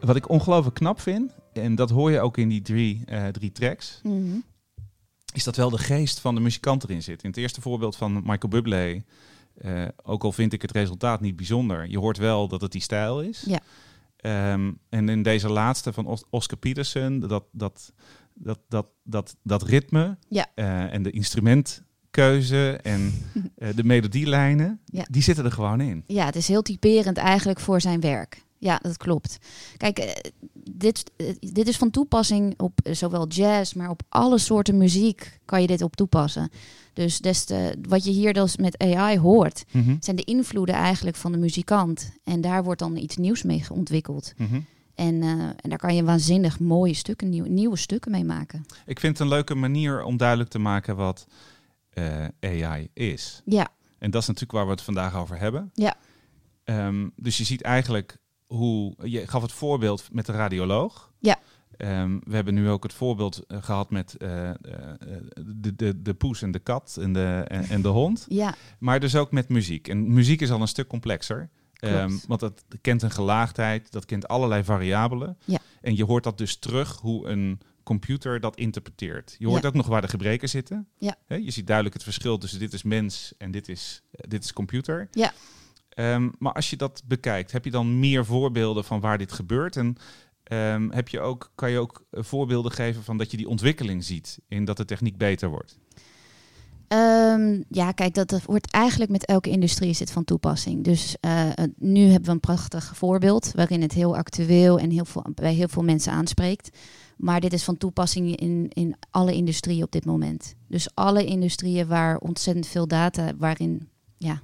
Wat 0.00 0.16
ik 0.16 0.28
ongelooflijk 0.28 0.74
knap 0.74 1.00
vind, 1.00 1.32
en 1.52 1.74
dat 1.74 1.90
hoor 1.90 2.10
je 2.10 2.20
ook 2.20 2.36
in 2.36 2.48
die 2.48 2.62
drie, 2.62 3.02
eh, 3.06 3.26
drie 3.26 3.52
tracks, 3.52 4.00
Mhm. 4.02 4.36
is 5.34 5.44
dat 5.44 5.56
wel 5.56 5.70
de 5.70 5.78
geest 5.78 6.18
van 6.20 6.34
de 6.34 6.40
muzikant 6.40 6.84
erin 6.84 7.02
zit. 7.02 7.22
In 7.22 7.28
het 7.30 7.38
eerste 7.38 7.60
voorbeeld 7.60 7.96
van 7.96 8.12
Michael 8.12 8.48
Bublé, 8.48 9.02
eh, 9.54 9.84
ook 10.02 10.24
al 10.24 10.32
vind 10.32 10.52
ik 10.52 10.62
het 10.62 10.70
resultaat 10.72 11.20
niet 11.20 11.36
bijzonder, 11.36 11.88
je 11.90 11.98
hoort 11.98 12.16
wel 12.16 12.48
dat 12.48 12.60
het 12.60 12.72
die 12.72 12.80
stijl 12.82 13.20
is. 13.22 13.44
Ja. 13.46 13.58
Ehm, 14.28 14.72
en 14.88 15.08
in 15.08 15.22
deze 15.22 15.48
laatste 15.48 15.92
van 15.92 16.06
Os- 16.06 16.24
Oscar 16.30 16.58
Peterson, 16.58 17.20
dat, 17.20 17.44
dat, 17.52 17.92
dat, 18.34 18.58
dat, 18.68 18.90
dat, 19.02 19.36
dat 19.42 19.62
ritme 19.62 20.16
Ja. 20.28 20.46
eh, 20.54 20.92
en 20.94 21.02
de 21.02 21.10
instrumentkeuze 21.10 22.78
en 22.82 23.12
eh, 23.56 23.68
de 23.76 23.84
melodielijnen, 23.84 24.80
Ja. 24.84 25.06
die 25.10 25.22
zitten 25.22 25.44
er 25.44 25.52
gewoon 25.52 25.80
in. 25.80 26.04
Ja, 26.06 26.24
het 26.24 26.36
is 26.36 26.48
heel 26.48 26.62
typerend 26.62 27.16
eigenlijk 27.16 27.60
voor 27.60 27.80
zijn 27.80 28.00
werk. 28.00 28.46
Ja, 28.58 28.78
dat 28.82 28.96
klopt. 28.96 29.38
Kijk, 29.76 29.98
eh, 29.98 30.30
dit, 30.70 31.10
eh, 31.16 31.34
dit 31.40 31.68
is 31.68 31.76
van 31.76 31.90
toepassing 31.90 32.54
op 32.56 32.80
eh, 32.82 32.94
zowel 32.94 33.26
jazz, 33.28 33.72
maar 33.72 33.90
op 33.90 34.02
alle 34.08 34.38
soorten 34.38 34.76
muziek 34.76 35.38
kan 35.44 35.60
je 35.60 35.66
dit 35.66 35.82
op 35.82 35.96
toepassen. 35.96 36.50
Dus 36.92 37.18
des 37.18 37.44
te, 37.44 37.78
wat 37.88 38.04
je 38.04 38.10
hier 38.10 38.32
dus 38.32 38.56
met 38.56 38.78
AI 38.78 39.18
hoort, 39.18 39.64
Mhm, 39.72 39.96
zijn 40.00 40.16
de 40.16 40.24
invloeden 40.24 40.74
eigenlijk 40.74 41.16
van 41.16 41.32
de 41.32 41.38
muzikant. 41.38 42.12
En 42.24 42.40
daar 42.40 42.64
wordt 42.64 42.80
dan 42.80 42.96
iets 42.96 43.16
nieuws 43.16 43.42
mee 43.42 43.64
ontwikkeld. 43.70 44.32
mhm. 44.36 44.60
En, 44.94 45.22
en 45.22 45.68
daar 45.68 45.78
kan 45.78 45.94
je 45.94 46.04
waanzinnig 46.04 46.58
mooie 46.60 46.94
stukken, 46.94 47.28
nieuw, 47.28 47.44
nieuwe 47.44 47.76
stukken 47.76 48.10
mee 48.10 48.24
maken. 48.24 48.64
Ik 48.86 49.00
vind 49.00 49.12
het 49.18 49.26
een 49.26 49.32
leuke 49.34 49.54
manier 49.54 50.02
om 50.02 50.16
duidelijk 50.16 50.50
te 50.50 50.58
maken 50.58 50.96
wat 50.96 51.26
AI 52.40 52.88
is. 52.92 53.42
Ja, 53.44 53.68
En 53.98 54.10
dat 54.10 54.20
is 54.22 54.26
natuurlijk 54.28 54.52
waar 54.52 54.64
we 54.64 54.70
het 54.70 54.82
vandaag 54.82 55.16
over 55.16 55.38
hebben. 55.38 55.70
Ja. 55.74 55.96
Ehm, 56.64 57.08
dus 57.16 57.36
je 57.38 57.44
ziet 57.44 57.62
eigenlijk 57.62 58.16
hoe... 58.48 58.94
Je 59.02 59.26
gaf 59.26 59.42
het 59.42 59.52
voorbeeld 59.52 60.08
met 60.12 60.26
de 60.26 60.32
radioloog. 60.32 61.12
Ja. 61.18 61.38
Ehm, 61.76 62.18
we 62.24 62.34
hebben 62.34 62.54
nu 62.54 62.68
ook 62.68 62.82
het 62.82 62.92
voorbeeld 62.92 63.44
eh, 63.46 63.62
gehad 63.62 63.90
met 63.90 64.16
eh, 64.16 64.48
eh, 64.50 64.54
de, 65.46 65.76
de, 65.76 66.02
de 66.02 66.14
poes 66.14 66.42
en 66.42 66.50
de 66.50 66.58
kat 66.58 66.98
en 67.00 67.12
de, 67.12 67.44
en, 67.48 67.64
en 67.64 67.82
de 67.82 67.88
hond. 67.88 68.26
ja, 68.28 68.54
Maar 68.78 69.00
dus 69.00 69.16
ook 69.16 69.32
met 69.32 69.48
muziek. 69.48 69.88
En 69.88 70.12
muziek 70.12 70.40
is 70.40 70.50
al 70.50 70.60
een 70.60 70.68
stuk 70.68 70.88
complexer. 70.88 71.50
Ehm, 71.72 72.12
want 72.26 72.40
dat 72.40 72.64
kent 72.80 73.02
een 73.02 73.10
gelaagdheid, 73.10 73.92
dat 73.92 74.04
kent 74.04 74.28
allerlei 74.28 74.64
variabelen. 74.64 75.38
Ja. 75.44 75.58
En 75.80 75.96
je 75.96 76.04
hoort 76.04 76.24
dat 76.24 76.38
dus 76.38 76.56
terug 76.56 76.98
hoe 77.00 77.28
een 77.28 77.60
computer 77.82 78.40
dat 78.40 78.56
interpreteert. 78.56 79.36
Je 79.38 79.46
hoort 79.46 79.62
Ja. 79.62 79.68
ook 79.68 79.74
nog 79.74 79.86
waar 79.86 80.00
de 80.00 80.08
gebreken 80.08 80.48
zitten. 80.48 80.88
Ja. 80.98 81.16
Je 81.26 81.50
ziet 81.50 81.66
duidelijk 81.66 81.94
het 81.94 82.04
verschil 82.04 82.38
tussen 82.38 82.58
dit 82.58 82.72
is 82.72 82.82
mens 82.82 83.32
en 83.38 83.50
dit 83.50 83.68
is, 83.68 84.02
dit 84.10 84.44
is 84.44 84.52
computer. 84.52 85.08
Ja. 85.10 85.32
Ehm, 85.98 86.28
maar 86.38 86.52
als 86.52 86.70
je 86.70 86.76
dat 86.76 87.02
bekijkt, 87.06 87.52
heb 87.52 87.64
je 87.64 87.70
dan 87.70 87.98
meer 87.98 88.24
voorbeelden 88.24 88.84
van 88.84 89.00
waar 89.00 89.18
dit 89.18 89.32
gebeurt? 89.32 89.76
En 89.76 89.96
ehm, 90.42 90.90
heb 90.90 91.08
je 91.08 91.20
ook, 91.20 91.52
kan 91.54 91.70
je 91.70 91.78
ook 91.78 92.04
eh, 92.10 92.22
voorbeelden 92.22 92.72
geven 92.72 93.04
van 93.04 93.16
dat 93.16 93.30
je 93.30 93.36
die 93.36 93.48
ontwikkeling 93.48 94.04
ziet 94.04 94.38
in 94.48 94.64
dat 94.64 94.76
de 94.76 94.84
techniek 94.84 95.16
beter 95.16 95.48
wordt? 95.48 95.78
Ehm, 96.88 97.62
ja, 97.68 97.92
kijk, 97.92 98.14
dat, 98.14 98.42
wordt 98.44 98.70
eigenlijk 98.70 99.10
met 99.10 99.26
elke 99.26 99.50
industrie 99.50 99.90
is 99.90 100.00
van 100.00 100.24
toepassing. 100.24 100.84
Dus 100.84 101.16
eh, 101.20 101.50
nu 101.76 102.00
hebben 102.00 102.24
we 102.24 102.30
een 102.30 102.40
prachtig 102.40 102.92
voorbeeld 102.96 103.52
waarin 103.54 103.82
het 103.82 103.92
heel 103.92 104.16
actueel 104.16 104.78
en 104.78 104.90
heel 104.90 105.04
veel, 105.04 105.26
bij 105.34 105.54
heel 105.54 105.68
veel 105.68 105.84
mensen 105.84 106.12
aanspreekt. 106.12 106.78
Maar 107.16 107.40
dit 107.40 107.52
is 107.52 107.64
van 107.64 107.76
toepassing 107.76 108.36
in, 108.36 108.66
in 108.68 108.96
alle 109.10 109.34
industrieën 109.34 109.84
op 109.84 109.92
dit 109.92 110.04
moment. 110.04 110.54
Dus 110.68 110.88
alle 110.94 111.24
industrieën 111.24 111.86
waar 111.86 112.18
ontzettend 112.18 112.66
veel 112.66 112.86
data, 112.86 113.32
waarin 113.38 113.88
ja, 114.18 114.42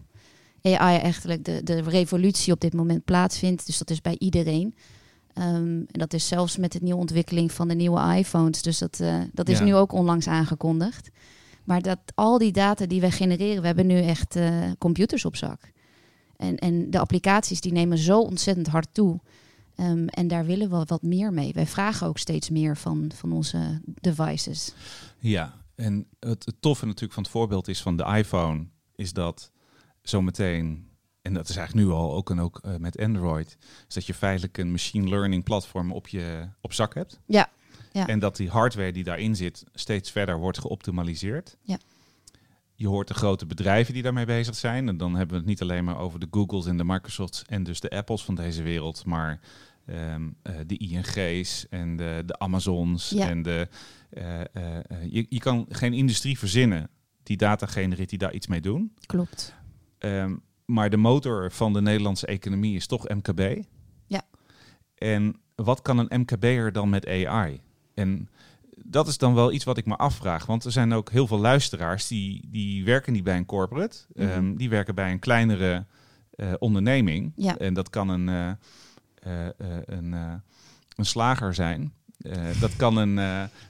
AI 0.65 0.99
eigenlijk 0.99 1.45
de, 1.45 1.63
de 1.63 1.81
revolutie 1.83 2.53
op 2.53 2.61
dit 2.61 2.73
moment 2.75 3.05
plaatsvindt. 3.05 3.67
Dus 3.67 3.79
dat 3.79 3.91
is 3.91 4.01
bij 4.01 4.17
iedereen. 4.19 4.75
Ehm, 5.35 5.47
en 5.67 5.87
dat 5.91 6.13
is 6.13 6.29
zelfs 6.29 6.57
met 6.57 6.73
de 6.73 6.79
nieuwe 6.83 7.01
ontwikkeling 7.01 7.53
van 7.53 7.69
de 7.69 7.75
nieuwe 7.75 8.17
iPhones. 8.17 8.63
Dus 8.63 8.79
dat, 8.79 9.01
eh, 9.01 9.21
dat 9.33 9.49
is 9.49 9.59
Ja. 9.59 9.65
nu 9.65 9.75
ook 9.75 9.93
onlangs 9.93 10.27
aangekondigd. 10.29 11.11
Maar 11.65 11.83
dat 11.83 11.99
al 12.15 12.39
die 12.39 12.53
data 12.53 12.87
die 12.87 13.01
wij 13.01 13.11
genereren, 13.11 13.61
we 13.61 13.67
hebben 13.67 13.87
nu 13.87 14.01
echt 14.01 14.37
eh, 14.37 14.71
computers 14.79 15.25
op 15.25 15.37
zak. 15.37 15.73
En, 16.37 16.57
en 16.57 16.91
de 16.91 16.99
applicaties 16.99 17.61
die 17.61 17.73
nemen 17.73 17.99
zo 17.99 18.21
ontzettend 18.21 18.67
hard 18.67 18.89
toe. 18.93 19.21
Ehm, 19.77 20.07
en 20.07 20.29
daar 20.29 20.45
willen 20.45 20.71
we 20.71 20.85
wat 20.87 21.03
meer 21.03 21.33
mee. 21.33 21.53
Wij 21.53 21.67
vragen 21.67 22.07
ook 22.07 22.19
steeds 22.19 22.51
meer 22.51 22.77
van, 22.77 23.11
van 23.15 23.33
onze 23.33 23.81
devices. 23.85 24.73
Ja, 25.19 25.55
en 25.75 26.07
het, 26.21 26.45
het 26.45 26.57
toffe 26.61 26.87
natuurlijk 26.87 27.13
van 27.13 27.23
het 27.23 27.33
voorbeeld 27.33 27.69
is 27.69 27.83
van 27.83 27.97
de 27.97 28.05
iPhone, 28.05 28.67
is 28.95 29.13
dat 29.13 29.53
zometeen, 30.09 30.89
en 31.23 31.35
dat 31.35 31.49
is 31.49 31.57
eigenlijk 31.57 31.87
nu 31.87 31.93
al 31.95 32.15
ook 32.15 32.31
en 32.31 32.41
ook 32.41 32.59
eh, 32.63 32.77
met 32.77 32.99
Android, 32.99 33.57
is 33.89 33.95
dat 33.95 34.07
je 34.07 34.15
feitelijk 34.15 34.59
een 34.59 34.71
machine 34.71 35.09
learning 35.09 35.45
platform 35.45 35.93
op 35.93 36.09
je 36.09 36.49
op 36.61 36.73
zak 36.73 36.95
hebt. 36.95 37.21
Ja, 37.27 37.51
ja. 37.93 38.07
En 38.07 38.19
dat 38.19 38.37
die 38.37 38.49
hardware 38.49 38.93
die 38.93 39.05
daarin 39.05 39.37
zit 39.37 39.65
steeds 39.75 40.11
verder 40.11 40.39
wordt 40.39 40.59
geoptimaliseerd. 40.59 41.57
Ja. 41.63 41.79
Je 42.75 42.89
hoort 42.89 43.09
de 43.09 43.15
grote 43.15 43.47
bedrijven 43.47 43.95
die 43.95 44.03
daarmee 44.03 44.25
bezig 44.27 44.55
zijn. 44.55 44.89
En 44.89 44.97
dan 44.97 45.11
hebben 45.15 45.31
we 45.35 45.37
het 45.41 45.47
niet 45.47 45.63
alleen 45.63 45.85
maar 45.85 45.99
over 45.99 46.21
de 46.21 46.27
Googles 46.31 46.67
en 46.67 46.77
de 46.77 46.85
Microsofts 46.85 47.43
en 47.47 47.63
dus 47.63 47.81
de 47.81 47.91
Apples 47.91 48.23
van 48.25 48.35
deze 48.35 48.63
wereld, 48.63 49.05
maar 49.05 49.41
ehm, 49.87 50.29
eh, 50.43 50.55
de 50.67 50.77
ING's 50.79 51.67
en 51.71 51.97
de, 51.97 52.23
de 52.27 52.39
Amazons 52.39 53.11
Ja. 53.11 53.29
en 53.29 53.43
de. 53.43 53.69
eh, 54.11 54.41
je, 55.11 55.27
je 55.29 55.39
kan 55.39 55.67
geen 55.69 55.93
industrie 55.93 56.39
verzinnen 56.39 56.89
die 57.23 57.37
data 57.37 57.67
genereert 57.67 58.09
die 58.09 58.19
daar 58.19 58.33
iets 58.35 58.47
mee 58.47 58.61
doen. 58.61 58.95
Klopt. 59.07 59.55
Ehm, 60.05 60.35
maar 60.65 60.91
de 60.91 60.97
motor 60.97 61.51
van 61.51 61.73
de 61.73 61.83
Nederlandse 61.83 62.27
economie 62.27 62.77
is 62.77 62.87
toch 62.87 63.09
MKB. 63.09 63.63
Ja. 64.07 64.23
En 64.95 65.37
wat 65.55 65.83
kan 65.83 65.99
een 65.99 66.21
MKB'er 66.21 66.73
dan 66.73 66.89
met 66.89 67.07
AI? 67.07 67.61
En 67.95 68.29
dat 68.85 69.09
is 69.09 69.19
dan 69.19 69.35
wel 69.35 69.53
iets 69.53 69.65
wat 69.65 69.79
ik 69.79 69.87
me 69.87 69.97
afvraag. 69.97 70.47
Want 70.47 70.65
er 70.65 70.73
zijn 70.73 70.93
ook 70.93 71.11
heel 71.11 71.27
veel 71.27 71.39
luisteraars 71.39 72.07
die, 72.07 72.49
die 72.51 72.85
werken 72.85 73.13
niet 73.13 73.25
bij 73.25 73.37
een 73.37 73.47
corporate. 73.47 73.97
Mhm. 74.13 74.29
Ehm, 74.29 74.57
die 74.57 74.69
werken 74.69 74.95
bij 74.95 75.11
een 75.11 75.19
kleinere 75.19 75.87
eh, 76.31 76.53
onderneming. 76.59 77.33
Ja. 77.37 77.59
En 77.59 77.75
dat 77.75 77.91
kan 77.91 78.09
een, 78.09 78.29
eh, 78.29 79.47
eh, 79.47 79.53
een, 79.85 80.13
een 80.97 81.05
slager 81.05 81.55
zijn. 81.55 81.93
Dat 82.61 82.77
kan 82.77 82.97
een, 82.97 83.17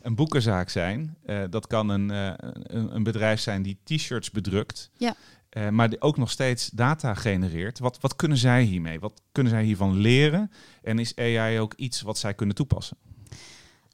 een 0.03 0.15
boekenzaak 0.15 0.69
zijn. 0.69 1.17
Dat 1.51 1.67
kan 1.67 1.89
een, 1.89 2.09
een, 2.09 2.95
een 2.95 3.03
bedrijf 3.03 3.41
zijn 3.41 3.63
die 3.63 3.79
t-shirts 3.85 4.31
bedrukt. 4.31 4.91
Ja. 4.97 5.15
Eh, 5.55 5.69
maar 5.69 5.91
die 5.91 6.01
ook 6.01 6.17
nog 6.17 6.31
steeds 6.31 6.71
data 6.71 7.15
genereert. 7.15 7.79
Wat, 7.79 7.99
wat 8.01 8.17
kunnen 8.17 8.39
zij 8.39 8.63
hiermee? 8.63 9.01
Wat 9.01 9.21
kunnen 9.33 9.53
zij 9.53 9.65
hiervan 9.65 9.97
leren? 9.97 10.51
En 10.83 10.99
is 10.99 11.17
AI 11.17 11.59
ook 11.59 11.75
iets 11.75 12.01
wat 12.01 12.19
zij 12.19 12.35
kunnen 12.35 12.55
toepassen? 12.55 12.97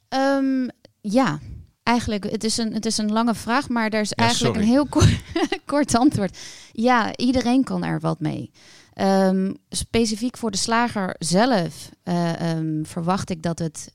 Ehm, 0.07 0.67
ja, 1.01 1.39
eigenlijk, 1.83 2.31
het 2.31 2.43
is, 2.43 2.57
een, 2.57 2.73
het 2.73 2.85
is 2.85 2.97
een 2.97 3.11
lange 3.11 3.35
vraag, 3.35 3.69
maar 3.69 3.89
daar 3.89 4.01
is 4.01 4.09
Ja, 4.09 4.15
eigenlijk 4.15 4.55
sorry. 4.55 4.67
een 4.67 4.73
heel 4.73 4.87
kort, 4.87 5.21
kort 5.65 5.95
antwoord. 5.95 6.37
Ja, 6.71 7.15
iedereen 7.15 7.63
kan 7.63 7.83
er 7.83 7.99
wat 7.99 8.19
mee. 8.19 8.51
Ehm, 8.93 9.53
specifiek 9.69 10.37
voor 10.37 10.51
de 10.51 10.57
slager 10.57 11.15
zelf 11.19 11.89
eh, 12.03 12.51
ehm, 12.51 12.83
verwacht 12.83 13.29
ik 13.29 13.41
dat 13.43 13.59
het... 13.59 13.93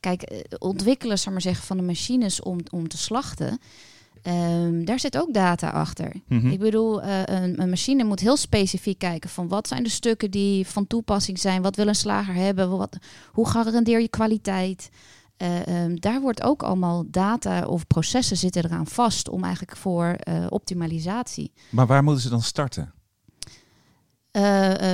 kijk, 0.00 0.22
eh, 0.22 0.40
ontwikkelen 0.58 1.18
zal 1.18 1.32
maar 1.32 1.40
zeggen, 1.42 1.66
van 1.66 1.76
de 1.76 1.82
machines 1.82 2.42
om, 2.42 2.58
om 2.70 2.88
te 2.88 2.98
slachten... 2.98 3.60
ehm, 4.22 4.84
daar 4.84 5.00
zit 5.00 5.18
ook 5.18 5.34
data 5.34 5.68
achter. 5.68 6.12
Mhm. 6.28 6.48
Ik 6.48 6.58
bedoel, 6.58 7.02
eh, 7.02 7.22
een, 7.24 7.62
een 7.62 7.68
machine 7.68 8.04
moet 8.04 8.20
heel 8.20 8.36
specifiek 8.36 8.98
kijken 8.98 9.30
van 9.30 9.48
wat 9.48 9.68
zijn 9.68 9.82
de 9.82 9.88
stukken 9.88 10.30
die 10.30 10.66
van 10.66 10.86
toepassing 10.86 11.38
zijn, 11.38 11.62
wat 11.62 11.76
wil 11.76 11.86
een 11.88 11.94
slager 11.94 12.34
hebben, 12.34 12.76
wat, 12.76 12.96
hoe 13.32 13.48
garandeer 13.48 14.00
je 14.00 14.08
kwaliteit. 14.08 14.90
Eh, 15.36 15.66
ehm, 15.66 15.96
daar 15.96 16.20
wordt 16.20 16.42
ook 16.42 16.62
allemaal 16.62 17.04
data 17.06 17.66
of 17.66 17.86
processen 17.86 18.36
zitten 18.36 18.64
eraan 18.64 18.86
vast 18.86 19.28
om 19.28 19.42
eigenlijk 19.44 19.76
voor 19.76 20.06
eh, 20.06 20.46
optimalisatie. 20.48 21.52
Maar 21.70 21.86
waar 21.86 22.02
moeten 22.02 22.22
ze 22.22 22.28
dan 22.28 22.42
starten? 22.42 22.92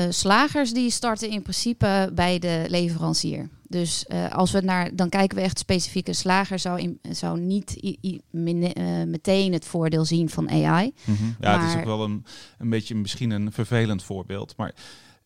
Slagers 0.08 0.72
die 0.72 0.90
starten 0.90 1.30
in 1.30 1.42
principe 1.42 2.10
bij 2.14 2.38
de 2.38 2.64
leverancier. 2.68 3.48
Dus 3.74 4.06
eh, 4.06 4.30
als 4.32 4.50
we 4.50 4.60
naar, 4.60 4.96
dan 4.96 5.08
kijken 5.08 5.36
we 5.36 5.42
echt 5.42 5.58
specifieke 5.58 6.12
slager 6.12 6.58
zou, 6.58 6.80
in, 6.80 6.98
zou 7.10 7.40
niet 7.40 7.70
i- 7.84 8.20
eh, 8.32 9.02
meteen 9.06 9.52
het 9.52 9.64
voordeel 9.64 10.04
zien 10.04 10.28
van 10.28 10.50
AI. 10.50 10.92
Mhm. 11.04 11.24
Ja, 11.40 11.58
het 11.60 11.68
is 11.70 11.76
ook 11.76 11.84
wel 11.84 12.04
een, 12.04 12.24
een 12.58 12.70
beetje 12.70 12.94
misschien 12.94 13.30
een 13.30 13.52
vervelend 13.52 14.02
voorbeeld. 14.02 14.56
Maar 14.56 14.74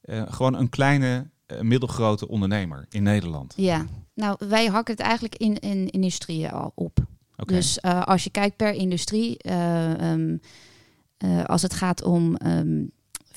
eh, 0.01 0.23
gewoon 0.29 0.55
een 0.55 0.69
kleine, 0.69 1.31
middelgrote 1.61 2.29
ondernemer 2.29 2.87
in 2.91 3.03
Nederland. 3.03 3.53
Ja, 3.57 3.87
nou 4.15 4.37
wij 4.49 4.67
hakken 4.67 4.95
het 4.95 5.03
eigenlijk 5.05 5.35
in, 5.35 5.59
in 5.59 5.91
industrieën 5.91 6.51
al 6.51 6.73
op. 6.75 6.99
Oké. 7.37 7.55
Dus 7.55 7.83
als 7.83 8.25
je 8.25 8.31
kijkt 8.31 8.57
per 8.57 8.73
industrie, 8.75 9.39
eh, 9.39 10.13
ehm, 10.13 10.37
eh, 11.17 11.45
als 11.45 11.63
het 11.63 11.75
gaat 11.75 12.03
om 12.03 12.37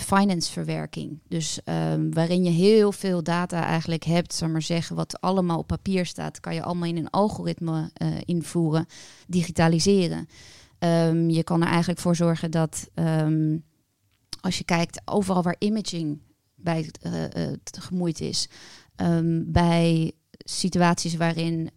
ehm 0.01 0.19
financeverwerking, 0.19 1.19
dus 1.27 1.59
ehm, 1.63 2.09
waarin 2.11 2.43
je 2.43 2.49
heel 2.49 2.91
veel 2.91 3.23
data 3.23 3.63
eigenlijk 3.63 4.03
hebt, 4.03 4.33
zal 4.33 4.49
maar 4.49 4.61
zeggen, 4.61 4.95
wat 4.95 5.21
allemaal 5.21 5.57
op 5.57 5.67
papier 5.67 6.05
staat, 6.05 6.39
kan 6.39 6.53
je 6.53 6.63
allemaal 6.63 6.87
in 6.87 6.97
een 6.97 7.09
algoritme 7.09 7.89
eh, 7.93 8.07
invoeren, 8.25 8.85
digitaliseren. 9.27 10.27
Ehm, 10.79 11.29
je 11.29 11.43
kan 11.43 11.61
er 11.61 11.67
eigenlijk 11.67 11.99
voor 11.99 12.15
zorgen 12.15 12.51
dat 12.51 12.89
ehm, 12.93 13.57
als 14.41 14.57
je 14.57 14.63
kijkt 14.63 15.01
overal 15.05 15.43
waar 15.43 15.55
imaging 15.59 16.21
bij 16.55 16.89
eh, 17.01 17.53
gemoeid 17.63 18.19
is, 18.19 18.49
bij 19.45 20.11
situaties 20.37 21.15
waarin 21.15 21.69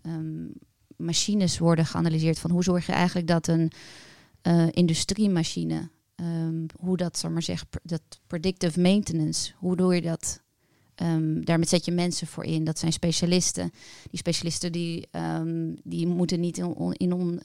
machines 0.96 1.58
worden 1.58 1.86
geanalyseerd 1.86 2.38
van 2.38 2.50
hoe 2.50 2.62
zorg 2.62 2.86
je 2.86 2.92
eigenlijk 2.92 3.26
dat 3.26 3.46
een 3.46 3.72
eh, 4.44 4.66
industriemachine, 4.70 5.90
ehm, 6.14 6.66
hoe 6.80 6.96
dat, 6.96 7.18
zal 7.18 7.30
maar 7.30 7.42
zeggen, 7.42 7.68
dat 7.82 8.02
predictive 8.26 8.80
maintenance, 8.80 9.52
hoe 9.56 9.76
doe 9.76 9.94
je 9.94 10.02
dat? 10.02 10.42
Ehm 10.94 11.40
daarmee 11.44 11.66
zet 11.68 11.84
je 11.84 11.92
mensen 11.92 12.26
voor 12.26 12.44
in. 12.44 12.64
Dat 12.64 12.78
zijn 12.78 12.92
specialisten. 12.92 13.70
Die 14.10 14.18
specialisten 14.18 14.72
die, 14.72 15.08
ehm, 15.10 15.74
die 15.82 16.06
moeten 16.06 16.40
niet 16.40 16.58
in, 16.58 16.64
on- 16.64 16.92
in, 16.92 17.12
on- 17.12 17.40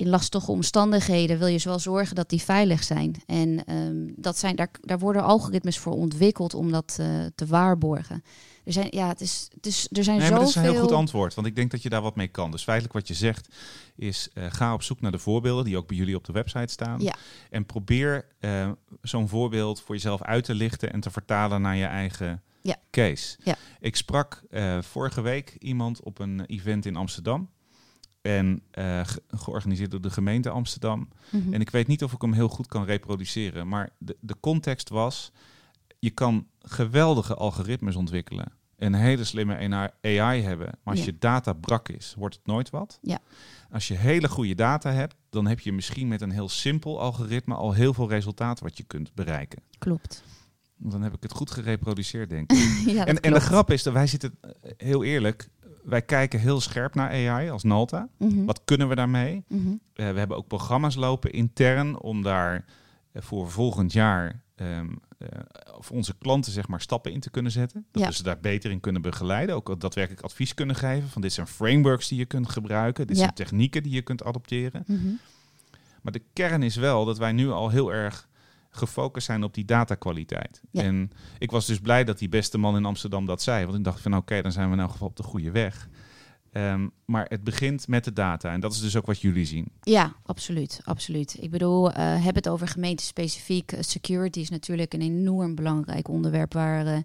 in 0.00 0.08
lastige 0.08 0.50
omstandigheden 0.50 1.38
wil 1.38 1.46
je 1.46 1.58
zowel 1.58 1.78
zorgen 1.78 2.14
dat 2.14 2.28
die 2.28 2.42
veilig 2.42 2.84
zijn. 2.84 3.22
En 3.26 3.64
ehm, 3.64 4.08
dat 4.16 4.38
zijn, 4.38 4.56
daar, 4.56 4.70
daar 4.80 4.98
worden 4.98 5.22
algoritmes 5.22 5.78
voor 5.78 5.92
ontwikkeld 5.92 6.54
om 6.54 6.72
dat 6.72 6.96
eh, 7.00 7.06
te 7.34 7.46
waarborgen. 7.46 8.24
Er 8.64 8.72
zijn, 8.72 8.86
ja, 8.90 9.08
het 9.08 9.20
is, 9.20 9.48
het 9.54 9.66
is, 9.66 9.88
er 9.92 10.04
zijn 10.04 10.18
Nee, 10.18 10.30
dat 10.30 10.48
is 10.48 10.54
een 10.54 10.62
heel 10.62 10.80
goed 10.80 10.92
antwoord, 10.92 11.34
want 11.34 11.46
ik 11.46 11.56
denk 11.56 11.70
dat 11.70 11.82
je 11.82 11.88
daar 11.88 12.02
wat 12.02 12.16
mee 12.16 12.28
kan. 12.28 12.50
Dus 12.50 12.62
feitelijk 12.62 12.94
wat 12.94 13.08
je 13.08 13.14
zegt 13.14 13.48
is, 13.96 14.28
eh, 14.34 14.44
ga 14.48 14.74
op 14.74 14.82
zoek 14.82 15.00
naar 15.00 15.10
de 15.10 15.18
voorbeelden 15.18 15.64
die 15.64 15.76
ook 15.76 15.88
bij 15.88 15.96
jullie 15.96 16.16
op 16.16 16.24
de 16.24 16.32
website 16.32 16.72
staan. 16.72 17.00
Ja. 17.00 17.14
En 17.50 17.66
probeer 17.66 18.26
eh, 18.38 18.70
zo'n 19.02 19.28
voorbeeld 19.28 19.80
voor 19.80 19.94
jezelf 19.94 20.22
uit 20.22 20.44
te 20.44 20.54
lichten 20.54 20.92
en 20.92 21.00
te 21.00 21.10
vertalen 21.10 21.62
naar 21.62 21.76
je 21.76 21.84
eigen 21.84 22.42
Ja. 22.62 22.76
case. 22.90 23.36
Ja. 23.44 23.56
Ik 23.80 23.96
sprak 23.96 24.42
vorige 24.80 25.20
week 25.20 25.56
iemand 25.58 26.02
op 26.02 26.18
een 26.18 26.44
event 26.46 26.86
in 26.86 26.96
Amsterdam. 26.96 27.48
En 28.20 28.62
eh, 28.70 29.00
ge- 29.04 29.22
georganiseerd 29.28 29.90
door 29.90 30.00
de 30.00 30.10
gemeente 30.10 30.50
Amsterdam. 30.50 31.08
Mhm. 31.30 31.52
En 31.54 31.60
ik 31.60 31.70
weet 31.70 31.86
niet 31.86 32.04
of 32.04 32.12
ik 32.12 32.22
hem 32.22 32.32
heel 32.32 32.48
goed 32.48 32.66
kan 32.66 32.84
reproduceren. 32.84 33.68
Maar 33.68 33.90
de, 33.98 34.16
de 34.20 34.36
context 34.40 34.88
was: 34.88 35.32
je 35.98 36.10
kan 36.10 36.46
geweldige 36.60 37.34
algoritmes 37.34 37.96
ontwikkelen. 37.96 38.52
Een 38.76 38.94
hele 38.94 39.24
slimme 39.24 39.56
AI 40.02 40.42
hebben. 40.42 40.66
Maar 40.66 40.94
als 40.94 40.98
Ja. 40.98 41.04
je 41.04 41.18
data 41.18 41.52
brak 41.52 41.88
is, 41.88 42.14
wordt 42.18 42.34
het 42.34 42.46
nooit 42.46 42.70
wat. 42.70 42.98
Ja. 43.02 43.18
Als 43.70 43.88
je 43.88 43.94
hele 43.94 44.28
goede 44.28 44.54
data 44.54 44.90
hebt, 44.92 45.14
dan 45.30 45.46
heb 45.46 45.60
je 45.60 45.72
misschien 45.72 46.08
met 46.08 46.20
een 46.20 46.30
heel 46.30 46.48
simpel 46.48 47.00
algoritme 47.00 47.54
al 47.54 47.72
heel 47.72 47.94
veel 47.94 48.08
resultaat 48.08 48.60
wat 48.60 48.76
je 48.76 48.82
kunt 48.82 49.14
bereiken. 49.14 49.62
Klopt. 49.78 50.22
Dan 50.76 51.02
heb 51.02 51.14
ik 51.14 51.22
het 51.22 51.32
goed 51.32 51.50
gereproduceerd, 51.50 52.30
denk 52.30 52.52
ik. 52.52 52.82
ja, 52.96 53.06
en, 53.06 53.20
en 53.20 53.32
de 53.32 53.40
grap 53.40 53.70
is 53.70 53.82
dat 53.82 53.92
wij 53.92 54.06
zitten, 54.06 54.34
eh, 54.40 54.50
heel 54.76 55.04
eerlijk, 55.04 55.48
wij 55.82 56.02
kijken 56.02 56.40
heel 56.40 56.60
scherp 56.60 56.94
naar 56.94 57.10
AI 57.10 57.50
als 57.50 57.62
Nalta. 57.62 58.08
Mhm. 58.18 58.44
Wat 58.44 58.60
kunnen 58.64 58.88
we 58.88 58.94
daarmee? 58.94 59.44
Mhm. 59.48 59.68
Eh, 59.94 60.10
we 60.12 60.18
hebben 60.18 60.36
ook 60.36 60.46
programma's 60.46 60.94
lopen 60.94 61.32
intern 61.32 62.00
om 62.00 62.22
daar 62.22 62.64
eh, 63.12 63.22
voor 63.22 63.50
volgend 63.50 63.92
jaar 63.92 64.42
ehm, 64.54 64.88
eh, 65.18 65.28
voor 65.78 65.96
onze 65.96 66.14
klanten 66.18 66.52
zeg 66.52 66.68
maar 66.68 66.80
stappen 66.80 67.12
in 67.12 67.20
te 67.20 67.30
kunnen 67.30 67.52
zetten. 67.52 67.86
Dat 67.90 68.02
Ja. 68.02 68.08
we 68.08 68.14
ze 68.14 68.22
daar 68.22 68.40
beter 68.40 68.70
in 68.70 68.80
kunnen 68.80 69.02
begeleiden. 69.02 69.54
Ook 69.54 69.80
daadwerkelijk 69.80 70.22
advies 70.24 70.54
kunnen 70.54 70.76
geven 70.76 71.08
van 71.08 71.22
dit 71.22 71.32
zijn 71.32 71.46
frameworks 71.46 72.08
die 72.08 72.18
je 72.18 72.24
kunt 72.24 72.48
gebruiken. 72.48 73.06
Dit 73.06 73.16
Ja. 73.16 73.22
zijn 73.22 73.34
technieken 73.34 73.82
die 73.82 73.92
je 73.92 74.02
kunt 74.02 74.24
adopteren. 74.24 74.84
Mhm. 74.86 75.08
Maar 76.02 76.12
de 76.12 76.22
kern 76.32 76.62
is 76.62 76.76
wel 76.76 77.04
dat 77.04 77.18
wij 77.18 77.32
nu 77.32 77.50
al 77.50 77.68
heel 77.68 77.92
erg 77.92 78.28
gefocust 78.70 79.26
zijn 79.26 79.44
op 79.44 79.54
die 79.54 79.64
datakwaliteit. 79.64 80.60
Ja. 80.70 80.82
En 80.82 81.10
ik 81.38 81.50
was 81.50 81.66
dus 81.66 81.78
blij 81.78 82.04
dat 82.04 82.18
die 82.18 82.28
beste 82.28 82.58
man 82.58 82.76
in 82.76 82.84
Amsterdam 82.84 83.26
dat 83.26 83.42
zei. 83.42 83.64
Want 83.64 83.78
ik 83.78 83.84
dacht 83.84 84.00
van 84.00 84.16
oké, 84.16 84.42
dan 84.42 84.52
zijn 84.52 84.68
we 84.68 84.74
in 84.74 84.80
elk 84.80 84.90
geval 84.90 85.08
op 85.08 85.16
de 85.16 85.22
goede 85.22 85.50
weg. 85.50 85.88
Ehm, 86.52 86.88
maar 87.04 87.26
het 87.28 87.44
begint 87.44 87.88
met 87.88 88.04
de 88.04 88.12
data. 88.12 88.52
En 88.52 88.60
dat 88.60 88.72
is 88.72 88.80
dus 88.80 88.96
ook 88.96 89.06
wat 89.06 89.20
jullie 89.20 89.44
zien. 89.44 89.66
Ja, 89.80 90.14
absoluut, 90.22 90.80
absoluut. 90.84 91.36
Ik 91.40 91.50
bedoel, 91.50 91.92
eh 91.92 92.24
heb 92.24 92.34
het 92.34 92.48
over 92.48 92.68
gemeentespecifiek. 92.68 93.72
Eh, 93.72 93.80
Security 93.82 94.40
is 94.40 94.50
natuurlijk 94.50 94.94
een 94.94 95.00
enorm 95.00 95.54
belangrijk 95.54 96.08
onderwerp 96.08 96.52
waar, 96.52 96.86
eh, 96.86 96.98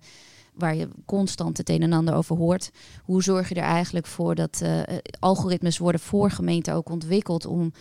waar 0.54 0.75
je 0.75 0.88
constant 1.06 1.58
het 1.58 1.69
een 1.69 1.82
en 1.82 1.93
ander 1.93 2.13
over 2.13 2.36
hoort. 2.36 2.71
Hoe 3.04 3.23
zorg 3.23 3.49
je 3.49 3.56
er 3.56 3.63
eigenlijk 3.63 4.06
voor 4.06 4.36
dat 4.36 4.63
algoritmes 5.19 5.78
worden 5.78 6.01
voor 6.01 6.32
gemeenten 6.32 6.73
ook 6.73 6.89
ontwikkeld 6.89 7.45
om 7.45 7.71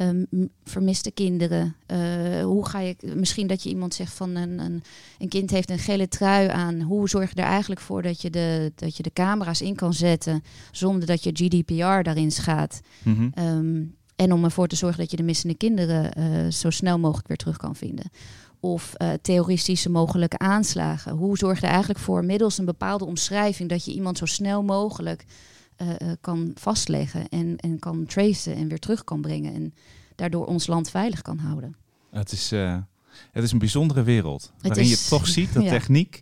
ehm, 0.00 0.46
vermiste 0.64 1.10
kinderen. 1.10 1.74
eh, 1.86 1.98
hoe 2.42 2.66
ga 2.66 2.78
je 2.80 2.96
misschien 3.14 3.46
dat 3.46 3.62
je 3.62 3.68
iemand 3.68 3.94
zegt 3.94 4.12
van 4.12 4.36
een, 4.36 4.58
een, 4.58 4.82
een 5.18 5.28
kind 5.28 5.50
heeft 5.50 5.70
een 5.70 5.78
gele 5.78 6.08
trui 6.08 6.48
aan. 6.48 6.80
Hoe 6.80 7.08
zorg 7.08 7.34
je 7.34 7.40
er 7.40 7.48
eigenlijk 7.48 7.80
voor 7.80 8.02
dat 8.02 8.22
je 8.22 8.30
de, 8.30 8.72
dat 8.74 8.96
je 8.96 9.02
de 9.02 9.12
camera's 9.12 9.60
in 9.60 9.74
kan 9.74 9.94
zetten 9.94 10.42
zonder 10.70 11.06
dat 11.06 11.24
je 11.24 11.30
GDPR 11.32 12.02
daarin 12.02 12.32
schaadt? 12.32 12.80
Mhm. 13.02 13.28
Ehm, 13.34 13.82
en 14.16 14.32
om 14.32 14.44
ervoor 14.44 14.66
te 14.66 14.76
zorgen 14.76 14.98
dat 15.00 15.10
je 15.10 15.16
de 15.16 15.22
missende 15.22 15.56
kinderen 15.56 16.12
eh, 16.12 16.50
zo 16.50 16.70
snel 16.70 16.98
mogelijk 16.98 17.28
weer 17.28 17.36
terug 17.36 17.56
kan 17.56 17.76
vinden. 17.76 18.10
Of 18.60 18.94
eh, 18.94 19.08
terroristische 19.22 19.90
mogelijke 19.90 20.38
aanslagen. 20.38 21.12
Hoe 21.12 21.38
zorg 21.38 21.60
je 21.60 21.64
er 21.64 21.70
eigenlijk 21.70 22.00
voor, 22.00 22.24
middels 22.24 22.58
een 22.58 22.64
bepaalde 22.64 23.04
omschrijving, 23.04 23.68
dat 23.68 23.84
je 23.84 23.92
iemand 23.92 24.18
zo 24.18 24.26
snel 24.26 24.62
mogelijk 24.62 25.24
eh, 25.80 25.90
eh, 26.10 26.16
kan 26.20 26.50
vastleggen 26.54 27.28
en, 27.28 27.56
en 27.56 27.78
kan 27.78 28.06
tracen 28.06 28.54
en 28.54 28.68
weer 28.68 28.78
terug 28.78 29.04
kan 29.04 29.20
brengen. 29.20 29.54
En 29.54 29.74
daardoor 30.14 30.46
ons 30.46 30.66
land 30.66 30.90
veilig 30.90 31.22
kan 31.22 31.38
houden. 31.38 31.76
Het 32.10 32.32
is, 32.32 32.52
eh, 32.52 32.76
het 33.32 33.44
is 33.44 33.52
een 33.52 33.58
bijzondere 33.58 34.02
wereld. 34.02 34.52
waarin 34.60 34.82
is- 34.82 35.02
je 35.02 35.08
toch 35.08 35.26
ziet 35.26 35.52
dat 35.52 35.62
ja. 35.68 35.70
techniek 35.70 36.20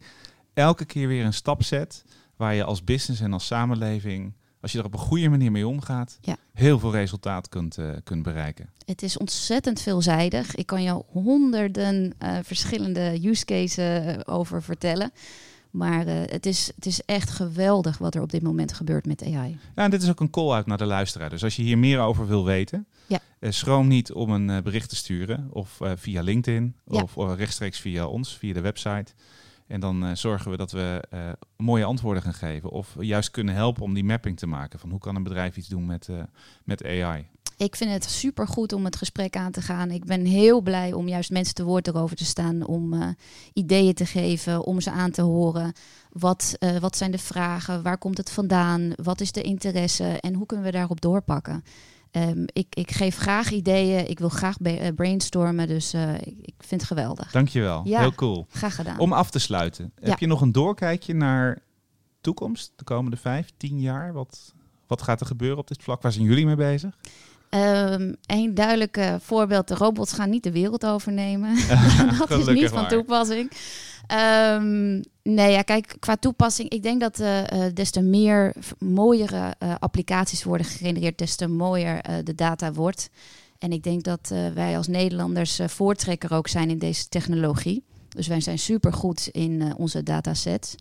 elke 0.55 0.85
keer 0.85 1.09
weer 1.09 1.25
een 1.25 1.33
stap 1.35 1.63
zet. 1.63 2.05
Waar 2.37 2.55
je 2.55 2.65
als 2.65 2.85
business 2.85 3.21
en 3.23 3.33
als 3.33 3.47
samenleving, 3.47 4.33
als 4.61 4.73
je 4.73 4.79
er 4.79 4.85
op 4.85 4.93
een 4.93 4.99
goede 4.99 5.29
manier 5.29 5.51
mee 5.53 5.67
omgaat, 5.67 6.19
Ja. 6.21 6.37
heel 6.55 6.79
veel 6.79 6.93
resultaat 6.93 7.49
kunt, 7.49 7.79
kunt 8.05 8.23
bereiken. 8.23 8.71
Het 8.85 9.03
is 9.03 9.17
ontzettend 9.17 9.81
veelzijdig. 9.81 10.55
Ik 10.55 10.67
kan 10.67 10.83
jou 10.83 11.03
honderden 11.13 12.15
verschillende 12.43 13.19
use 13.29 13.45
cases 13.45 14.27
over 14.27 14.63
vertellen. 14.63 15.11
Maar 15.71 16.07
eh, 16.07 16.15
het, 16.25 16.47
is, 16.47 16.73
het 16.75 16.87
is 16.87 17.03
echt 17.05 17.31
geweldig 17.31 17.99
wat 17.99 18.15
er 18.15 18.23
op 18.23 18.31
dit 18.31 18.43
moment 18.43 18.73
gebeurt 18.73 19.07
met 19.07 19.23
AI. 19.23 19.59
Ja, 19.75 19.85
en 19.85 19.91
dit 19.91 20.03
is 20.03 20.09
ook 20.11 20.21
een 20.21 20.31
call-out 20.31 20.67
naar 20.67 20.79
de 20.79 20.85
luisteraar. 20.87 21.31
Dus 21.31 21.45
als 21.45 21.57
je 21.57 21.63
hier 21.63 21.79
meer 21.79 22.01
over 22.01 22.27
wil 22.27 22.45
weten, 22.45 22.87
Ja. 23.07 23.19
eh, 23.39 23.51
schroom 23.51 23.87
niet 23.89 24.13
om 24.13 24.31
een 24.31 24.51
eh, 24.51 24.63
bericht 24.63 24.89
te 24.89 24.97
sturen. 24.97 25.49
Of 25.51 25.79
via 25.95 26.23
LinkedIn, 26.23 26.77
Ja. 26.87 27.03
of 27.03 27.17
rechtstreeks 27.37 27.81
via 27.81 28.07
ons, 28.07 28.37
via 28.37 28.53
de 28.55 28.61
website. 28.61 29.13
En 29.67 29.81
dan 29.81 30.17
zorgen 30.17 30.51
we 30.51 30.57
dat 30.57 30.71
we 30.73 31.03
mooie 31.57 31.85
antwoorden 31.85 32.23
gaan 32.23 32.35
geven. 32.35 32.71
Of 32.71 32.97
juist 33.01 33.31
kunnen 33.31 33.55
helpen 33.55 33.83
om 33.83 33.95
die 33.95 34.05
mapping 34.05 34.39
te 34.39 34.47
maken. 34.47 34.79
Van 34.79 34.91
hoe 34.91 34.99
kan 34.99 35.17
een 35.17 35.23
bedrijf 35.23 35.57
iets 35.57 35.69
doen 35.69 35.87
met, 35.87 36.09
met 36.65 36.85
AI. 36.85 37.29
Ik 37.59 37.77
vind 37.77 37.91
het 37.91 38.05
super 38.05 38.49
goed 38.49 38.73
om 38.73 38.85
het 38.85 38.97
gesprek 38.97 39.37
aan 39.37 39.53
te 39.53 39.63
gaan. 39.63 39.91
Ik 39.91 40.05
ben 40.05 40.25
heel 40.25 40.61
blij 40.61 40.93
om 40.93 41.09
juist 41.09 41.31
mensen 41.31 41.55
te 41.55 41.65
woord 41.65 41.87
erover 41.87 42.17
te 42.17 42.25
staan, 42.25 42.67
om 42.67 42.93
uh, 42.93 43.09
ideeën 43.53 43.95
te 43.95 44.07
geven, 44.07 44.65
om 44.65 44.81
ze 44.81 44.91
aan 44.91 45.11
te 45.11 45.23
horen. 45.23 45.73
Wat, 46.13 46.57
uh, 46.61 46.77
wat 46.77 46.97
zijn 46.97 47.11
de 47.11 47.19
vragen? 47.19 47.83
Waar 47.83 47.99
komt 47.99 48.17
het 48.17 48.31
vandaan? 48.31 48.93
Wat 49.03 49.21
is 49.21 49.33
de 49.33 49.43
interesse? 49.43 50.05
En 50.21 50.35
hoe 50.35 50.47
kunnen 50.47 50.67
we 50.67 50.73
daarop 50.73 51.01
doorpakken? 51.01 51.65
Um, 52.13 52.45
ik, 52.53 52.67
ik, 52.71 52.91
geef 52.91 53.17
graag 53.17 53.51
ideeën. 53.51 54.11
Ik 54.11 54.19
wil 54.19 54.29
graag 54.29 54.61
uh, 54.61 54.89
brainstormen. 54.95 55.67
Dus 55.67 55.95
uh, 55.95 56.15
ik, 56.15 56.37
ik, 56.43 56.55
vind 56.59 56.81
het 56.81 56.91
geweldig. 56.91 57.31
Dankjewel. 57.31 57.83
Ja, 57.85 58.01
Heel 58.01 58.15
cool. 58.15 58.47
Graag 58.51 58.75
gedaan. 58.75 58.99
Om 58.99 59.13
af 59.13 59.31
te 59.31 59.39
sluiten. 59.39 59.93
Ja. 60.01 60.09
Heb 60.09 60.19
je 60.19 60.27
nog 60.27 60.41
een 60.41 60.53
doorkijkje 60.53 61.15
naar 61.15 61.63
toekomst? 62.21 62.73
De 62.77 62.85
komende 62.85 63.17
vijf, 63.17 63.53
tien 63.57 63.81
jaar? 63.81 64.13
Wat, 64.13 64.55
wat 64.87 65.03
gaat 65.03 65.21
er 65.21 65.27
gebeuren 65.27 65.59
op 65.59 65.69
dit 65.69 65.83
vlak? 65.83 66.03
Waar 66.03 66.13
zijn 66.13 66.25
jullie 66.25 66.47
mee 66.47 66.57
bezig? 66.57 66.99
Um, 67.51 68.17
een 68.27 68.55
duidelijk 68.55 69.01
voorbeeld. 69.21 69.69
De 69.69 69.75
robots 69.75 70.13
gaan 70.13 70.31
niet 70.31 70.43
de 70.43 70.53
wereld 70.53 70.87
overnemen. 70.87 71.57
dat 72.29 72.31
is 72.31 72.47
niet 72.47 72.69
van 72.69 72.89
toepassing. 72.89 73.53
Um, 74.53 75.03
nee, 75.23 75.53
ja, 75.53 75.63
kijk, 75.63 75.97
qua 75.99 76.17
toepassing, 76.17 76.69
ik 76.69 76.83
denk 76.83 77.01
dat 77.01 77.21
uh, 77.21 77.43
des 77.75 77.91
te 77.91 78.01
meer 78.01 78.55
mooiere 78.79 79.55
uh, 79.63 79.75
applicaties 79.79 80.45
worden 80.45 80.67
gegenereerd, 80.67 81.19
des 81.19 81.37
te 81.37 81.47
mooier 81.47 82.23
de 82.25 82.35
data 82.35 82.73
wordt. 82.73 83.11
En 83.59 83.73
ik 83.73 83.83
denk 83.83 84.03
dat 84.03 84.33
wij 84.55 84.77
als 84.77 84.87
Nederlanders 84.87 85.61
voortrekker 85.67 86.33
ook 86.33 86.49
zijn 86.49 86.71
in 86.71 86.79
deze 86.79 87.09
technologie. 87.09 87.85
Dus 88.09 88.27
wij 88.27 88.41
zijn 88.41 88.59
super 88.59 88.93
goed 88.93 89.29
in 89.33 89.75
onze 89.77 90.03
datasets. 90.03 90.75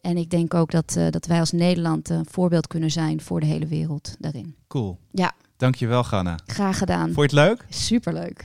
En 0.00 0.16
ik 0.16 0.30
denk 0.30 0.54
ook 0.54 0.70
dat, 0.70 0.98
dat 1.10 1.26
wij 1.26 1.38
als 1.38 1.52
Nederland 1.52 2.08
een 2.08 2.26
voorbeeld 2.30 2.66
kunnen 2.66 2.90
zijn 2.90 3.20
voor 3.20 3.40
de 3.40 3.46
hele 3.46 3.66
wereld 3.66 4.14
daarin. 4.18 4.54
Cool. 4.68 4.98
Ja. 5.10 5.32
Dankjewel, 5.62 6.04
Ganna. 6.04 6.38
Graag 6.46 6.78
gedaan. 6.78 7.12
Vond 7.12 7.30
je 7.30 7.38
het 7.40 7.48
leuk? 7.48 7.66
Superleuk. 7.68 8.44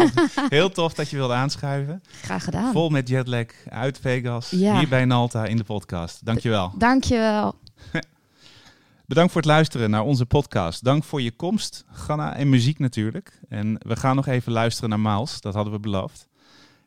Heel 0.48 0.70
tof 0.70 0.94
dat 0.94 1.10
je 1.10 1.16
wilde 1.16 1.34
aanschuiven. 1.34 2.02
Graag 2.22 2.44
gedaan. 2.44 2.72
Vol 2.72 2.88
met 2.88 3.08
jetlag 3.08 3.46
uit 3.68 3.98
Vegas. 4.00 4.50
Ja. 4.50 4.78
Hier 4.78 4.88
bij 4.88 5.04
Nalta 5.04 5.44
in 5.44 5.56
de 5.56 5.64
podcast. 5.64 6.24
Dankjewel. 6.24 6.72
Dankjewel. 6.78 7.54
Bedankt 9.06 9.32
voor 9.32 9.40
het 9.40 9.50
luisteren 9.50 9.90
naar 9.90 10.02
onze 10.02 10.26
podcast. 10.26 10.84
Dank 10.84 11.04
voor 11.04 11.22
je 11.22 11.30
komst, 11.30 11.84
Ganna, 11.92 12.36
en 12.36 12.48
muziek 12.48 12.78
natuurlijk. 12.78 13.40
En 13.48 13.78
we 13.78 13.96
gaan 13.96 14.16
nog 14.16 14.26
even 14.26 14.52
luisteren 14.52 14.90
naar 14.90 15.00
Miles. 15.00 15.40
Dat 15.40 15.54
hadden 15.54 15.72
we 15.72 15.80
beloofd. 15.80 16.28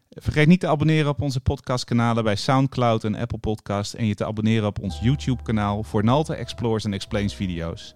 Vergeet 0.10 0.48
niet 0.48 0.60
te 0.60 0.67
abonneren 0.67 1.10
op 1.10 1.22
onze 1.22 1.39
podcastkanalen 1.39 2.24
bij 2.24 2.36
SoundCloud 2.36 3.04
en 3.04 3.15
Apple 3.15 3.38
Podcast. 3.38 3.94
En 3.94 4.06
je 4.06 4.15
te 4.15 4.26
abonneren 4.26 4.67
op 4.67 4.80
ons 4.80 5.00
YouTube-kanaal 5.00 5.84
voor 5.84 6.04
Nalta 6.04 6.34
Explores 6.34 6.84
en 6.84 6.94
Explains 6.94 7.36
video's. 7.36 7.96